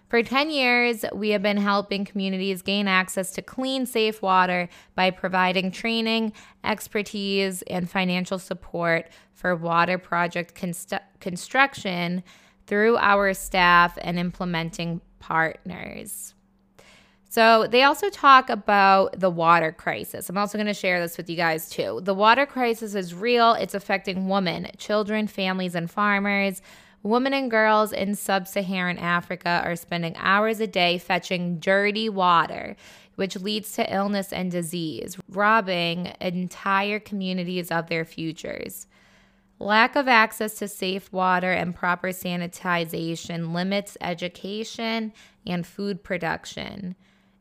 For 0.08 0.24
10 0.24 0.52
years, 0.52 1.04
we 1.14 1.30
have 1.30 1.42
been 1.42 1.58
helping 1.58 2.06
communities 2.06 2.62
gain 2.62 2.88
access 2.88 3.32
to 3.32 3.42
clean, 3.42 3.86
safe 3.86 4.22
water 4.22 4.70
by 4.96 5.12
providing 5.12 5.70
training, 5.70 6.32
expertise, 6.64 7.62
and 7.64 7.90
financial 7.90 8.40
support 8.40 9.10
for 9.34 9.54
water 9.56 9.98
project 9.98 10.56
const- 10.56 10.94
construction 11.20 12.24
through 12.68 12.98
our 12.98 13.34
staff 13.34 13.98
and 14.02 14.18
implementing 14.18 15.02
partners. 15.20 16.34
So, 17.30 17.68
they 17.68 17.84
also 17.84 18.10
talk 18.10 18.50
about 18.50 19.20
the 19.20 19.30
water 19.30 19.74
crisis. 19.74 20.30
I'm 20.30 20.38
also 20.38 20.58
going 20.58 20.68
to 20.68 20.74
share 20.74 21.02
this 21.02 21.18
with 21.18 21.30
you 21.30 21.36
guys 21.36 21.70
too. 21.70 22.00
The 22.02 22.14
water 22.14 22.46
crisis 22.46 22.96
is 22.96 23.14
real, 23.14 23.54
it's 23.54 23.74
affecting 23.74 24.30
women, 24.30 24.70
children, 24.78 25.28
families, 25.28 25.76
and 25.76 25.92
farmers. 25.92 26.62
Women 27.08 27.34
and 27.34 27.50
girls 27.50 27.94
in 27.94 28.16
sub 28.16 28.50
Saharan 28.50 28.98
Africa 28.98 29.62
are 29.64 29.78
spending 29.78 30.14
hours 30.18 30.60
a 30.60 30.68
day 30.68 30.98
fetching 30.98 31.58
dirty 31.58 32.10
water, 32.10 32.76
which 33.16 33.38
leads 33.38 33.72
to 33.74 33.96
illness 33.96 34.34
and 34.34 34.52
disease, 34.52 35.18
robbing 35.30 36.12
entire 36.20 37.00
communities 37.00 37.72
of 37.72 37.88
their 37.88 38.04
futures. 38.04 38.88
Lack 39.58 39.96
of 39.96 40.10
access 40.10 40.56
to 40.56 40.68
safe 40.68 41.10
water 41.14 41.54
and 41.54 41.74
proper 41.74 42.10
sanitization 42.10 43.54
limits 43.54 43.96
education 44.02 45.14
and 45.46 45.66
food 45.66 46.04
production. 46.04 46.98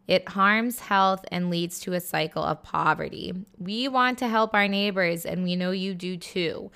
It 0.06 0.28
harms 0.28 0.78
health 0.78 1.24
and 1.32 1.50
leads 1.50 1.80
to 1.80 1.94
a 1.94 2.00
cycle 2.00 2.44
of 2.44 2.62
poverty. 2.62 3.34
We 3.58 3.88
want 3.88 4.18
to 4.18 4.28
help 4.28 4.54
our 4.54 4.68
neighbors, 4.68 5.26
and 5.26 5.42
we 5.42 5.56
know 5.56 5.72
you 5.72 5.92
do 5.92 6.16
too. 6.16 6.70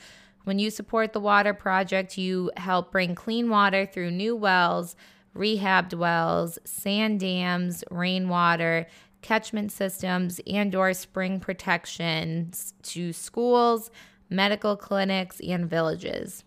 When 0.44 0.58
you 0.58 0.70
support 0.70 1.12
the 1.12 1.20
Water 1.20 1.54
Project, 1.54 2.16
you 2.16 2.50
help 2.56 2.90
bring 2.90 3.14
clean 3.14 3.50
water 3.50 3.86
through 3.86 4.10
new 4.10 4.34
wells, 4.34 4.96
rehabbed 5.36 5.94
wells, 5.94 6.58
sand 6.64 7.20
dams, 7.20 7.84
rainwater, 7.90 8.86
catchment 9.22 9.70
systems, 9.70 10.40
and 10.46 10.74
or 10.74 10.94
spring 10.94 11.40
protections 11.40 12.72
to 12.82 13.12
schools, 13.12 13.90
medical 14.30 14.76
clinics, 14.76 15.40
and 15.40 15.68
villages. 15.68 16.44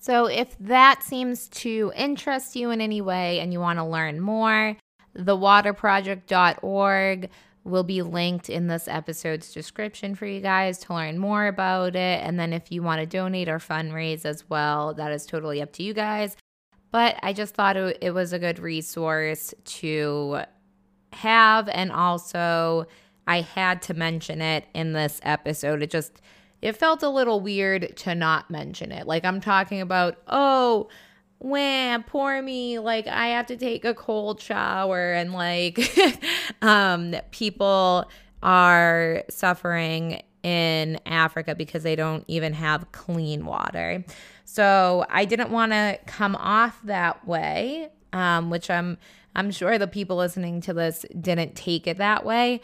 So 0.00 0.26
if 0.26 0.56
that 0.60 1.02
seems 1.02 1.48
to 1.48 1.92
interest 1.96 2.56
you 2.56 2.70
in 2.70 2.80
any 2.80 3.00
way 3.00 3.40
and 3.40 3.52
you 3.52 3.60
want 3.60 3.78
to 3.78 3.84
learn 3.84 4.20
more, 4.20 4.76
thewaterproject.org 5.16 7.30
will 7.64 7.82
be 7.82 8.02
linked 8.02 8.50
in 8.50 8.66
this 8.66 8.86
episode's 8.86 9.52
description 9.52 10.14
for 10.14 10.26
you 10.26 10.40
guys 10.40 10.78
to 10.78 10.94
learn 10.94 11.18
more 11.18 11.46
about 11.46 11.96
it. 11.96 12.22
And 12.22 12.38
then 12.38 12.52
if 12.52 12.70
you 12.70 12.82
want 12.82 13.00
to 13.00 13.06
donate 13.06 13.48
or 13.48 13.58
fundraise 13.58 14.26
as 14.26 14.48
well, 14.48 14.92
that 14.94 15.10
is 15.12 15.24
totally 15.24 15.62
up 15.62 15.72
to 15.72 15.82
you 15.82 15.94
guys. 15.94 16.36
But 16.90 17.18
I 17.22 17.32
just 17.32 17.54
thought 17.54 17.76
it, 17.76 18.14
was 18.14 18.32
a 18.32 18.38
good 18.38 18.58
resource 18.58 19.54
to 19.64 20.42
have. 21.12 21.68
And 21.70 21.90
also, 21.90 22.86
I 23.26 23.40
had 23.40 23.82
to 23.82 23.94
mention 23.94 24.42
it 24.42 24.66
in 24.74 24.92
this 24.92 25.18
episode. 25.22 25.82
It 25.82 25.90
just, 25.90 26.20
it 26.60 26.76
felt 26.76 27.02
a 27.02 27.08
little 27.08 27.40
weird 27.40 27.96
to 27.96 28.14
not 28.14 28.50
mention 28.50 28.92
it. 28.92 29.06
Like 29.06 29.24
I'm 29.24 29.40
talking 29.40 29.80
about, 29.80 30.18
oh, 30.28 30.88
wham, 31.38 32.02
poor 32.04 32.40
me, 32.40 32.78
like 32.78 33.06
I 33.06 33.28
have 33.28 33.46
to 33.46 33.56
take 33.56 33.84
a 33.84 33.94
cold 33.94 34.40
shower 34.40 35.12
and 35.12 35.32
like 35.32 35.78
um 36.62 37.14
people 37.30 38.10
are 38.42 39.24
suffering 39.30 40.22
in 40.42 41.00
Africa 41.06 41.54
because 41.54 41.82
they 41.82 41.96
don't 41.96 42.24
even 42.28 42.52
have 42.52 42.92
clean 42.92 43.46
water. 43.46 44.04
So 44.44 45.06
I 45.08 45.24
didn't 45.24 45.50
want 45.50 45.72
to 45.72 45.98
come 46.06 46.36
off 46.36 46.78
that 46.84 47.26
way, 47.26 47.90
um, 48.12 48.50
which 48.50 48.70
I'm 48.70 48.98
I'm 49.34 49.50
sure 49.50 49.78
the 49.78 49.88
people 49.88 50.16
listening 50.16 50.60
to 50.62 50.74
this 50.74 51.04
didn't 51.18 51.56
take 51.56 51.86
it 51.86 51.98
that 51.98 52.24
way, 52.24 52.60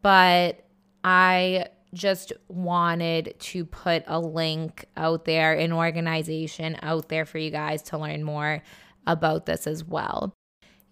but 0.00 0.64
I 1.04 1.66
just 1.96 2.32
wanted 2.48 3.34
to 3.38 3.64
put 3.64 4.04
a 4.06 4.20
link 4.20 4.84
out 4.96 5.24
there, 5.24 5.54
an 5.54 5.72
organization 5.72 6.76
out 6.82 7.08
there 7.08 7.24
for 7.24 7.38
you 7.38 7.50
guys 7.50 7.82
to 7.84 7.98
learn 7.98 8.22
more 8.22 8.62
about 9.06 9.46
this 9.46 9.66
as 9.66 9.82
well. 9.82 10.32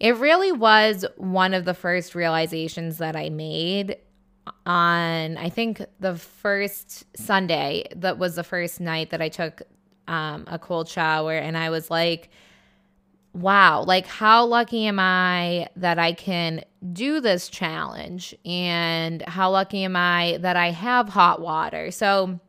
It 0.00 0.16
really 0.16 0.50
was 0.50 1.04
one 1.16 1.54
of 1.54 1.64
the 1.64 1.74
first 1.74 2.14
realizations 2.14 2.98
that 2.98 3.14
I 3.14 3.28
made 3.28 3.96
on, 4.66 5.36
I 5.36 5.48
think, 5.48 5.84
the 6.00 6.16
first 6.16 7.04
Sunday 7.16 7.84
that 7.96 8.18
was 8.18 8.34
the 8.34 8.44
first 8.44 8.80
night 8.80 9.10
that 9.10 9.22
I 9.22 9.28
took 9.28 9.62
um, 10.08 10.44
a 10.48 10.58
cold 10.58 10.88
shower. 10.88 11.34
And 11.34 11.56
I 11.56 11.70
was 11.70 11.90
like, 11.90 12.30
wow, 13.32 13.82
like 13.82 14.06
how 14.06 14.44
lucky 14.44 14.86
am 14.86 14.98
I 14.98 15.68
that 15.76 15.98
I 15.98 16.12
can 16.12 16.64
do 16.92 17.20
this 17.20 17.48
challenge? 17.48 18.34
And 18.44 19.22
how 19.22 19.50
lucky 19.50 19.84
am 19.84 19.96
I 19.96 20.38
that 20.40 20.56
I 20.56 20.70
have 20.70 21.08
hot 21.08 21.40
water? 21.40 21.90
So 21.90 22.40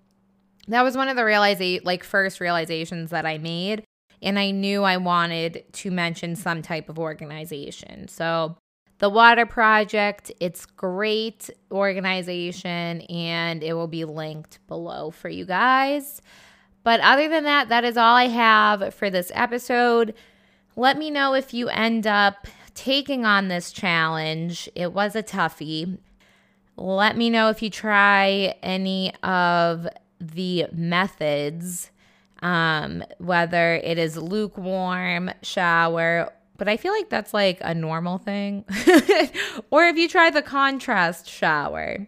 that 0.67 0.81
was 0.81 0.97
one 0.97 1.07
of 1.07 1.15
the 1.15 1.21
realiza- 1.21 1.85
like 1.85 2.03
first 2.03 2.39
realizations 2.39 3.11
that 3.11 3.25
I 3.25 3.37
made 3.37 3.85
and 4.21 4.39
I 4.39 4.51
knew 4.51 4.83
I 4.83 4.97
wanted 4.97 5.63
to 5.71 5.91
mention 5.91 6.35
some 6.35 6.61
type 6.61 6.89
of 6.89 6.97
organization. 6.97 8.07
So 8.07 8.57
the 8.97 9.09
Water 9.09 9.45
Project, 9.45 10.31
it's 10.39 10.65
great 10.65 11.49
organization 11.71 13.01
and 13.01 13.63
it 13.63 13.73
will 13.73 13.87
be 13.87 14.05
linked 14.05 14.59
below 14.67 15.11
for 15.11 15.29
you 15.29 15.45
guys. 15.45 16.21
But 16.83 17.01
other 17.01 17.27
than 17.27 17.43
that, 17.43 17.69
that 17.69 17.83
is 17.83 17.97
all 17.97 18.15
I 18.15 18.27
have 18.27 18.93
for 18.93 19.09
this 19.09 19.31
episode. 19.35 20.13
Let 20.75 20.97
me 20.97 21.09
know 21.09 21.33
if 21.33 21.53
you 21.53 21.67
end 21.69 22.07
up 22.07 22.47
taking 22.75 23.25
on 23.25 23.47
this 23.47 23.71
challenge. 23.71 24.69
It 24.75 24.93
was 24.93 25.15
a 25.15 25.23
toughie. 25.23 25.97
Let 26.77 27.17
me 27.17 27.29
know 27.29 27.49
if 27.49 27.63
you 27.63 27.69
try 27.69 28.55
any 28.61 29.13
of 29.23 29.87
the 30.19 30.67
methods, 30.73 31.89
um, 32.41 33.03
whether 33.17 33.75
it 33.75 33.97
is 33.97 34.17
lukewarm 34.17 35.31
shower, 35.41 36.31
but 36.57 36.69
I 36.69 36.77
feel 36.77 36.93
like 36.93 37.09
that's 37.09 37.33
like 37.33 37.57
a 37.61 37.73
normal 37.73 38.17
thing. 38.17 38.65
or 39.71 39.85
if 39.85 39.97
you 39.97 40.07
try 40.07 40.29
the 40.29 40.41
contrast 40.41 41.29
shower 41.29 42.07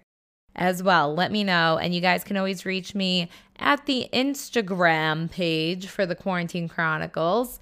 as 0.55 0.81
well, 0.81 1.13
let 1.13 1.31
me 1.31 1.43
know. 1.43 1.77
And 1.77 1.93
you 1.93 2.01
guys 2.01 2.23
can 2.23 2.37
always 2.37 2.65
reach 2.65 2.95
me 2.95 3.29
at 3.57 3.85
the 3.85 4.07
Instagram 4.13 5.29
page 5.29 5.87
for 5.87 6.05
the 6.05 6.15
Quarantine 6.15 6.67
Chronicles 6.67 7.59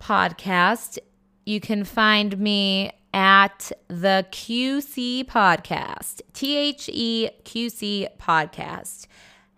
podcast. 0.00 0.98
You 1.48 1.60
can 1.60 1.84
find 1.84 2.36
me 2.38 2.90
at 3.14 3.70
the 3.86 4.26
QC 4.32 5.24
podcast, 5.26 6.20
T 6.32 6.56
H 6.56 6.90
E 6.92 7.30
Q 7.44 7.70
C 7.70 8.08
podcast. 8.18 9.06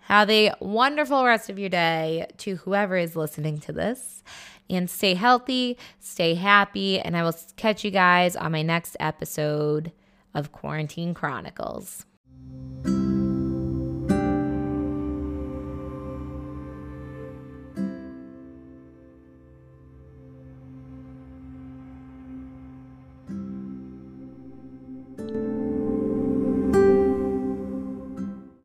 Have 0.01 0.29
a 0.29 0.53
wonderful 0.61 1.25
rest 1.25 1.49
of 1.49 1.59
your 1.59 1.71
day 1.71 2.27
to 2.37 2.57
whoever 2.57 2.99
is 2.99 3.17
listening 3.17 3.59
to 3.61 3.73
this. 3.73 4.23
And 4.69 4.91
stay 4.91 5.15
healthy, 5.15 5.79
stay 5.99 6.35
happy, 6.35 7.01
and 7.01 7.17
I 7.17 7.23
will 7.23 7.35
catch 7.57 7.85
you 7.85 7.91
guys 7.91 8.37
on 8.37 8.53
my 8.53 8.61
next 8.61 8.95
episode 9.01 9.91
of 10.35 10.53
Quarantine 10.53 11.15
Chronicles. 11.15 12.05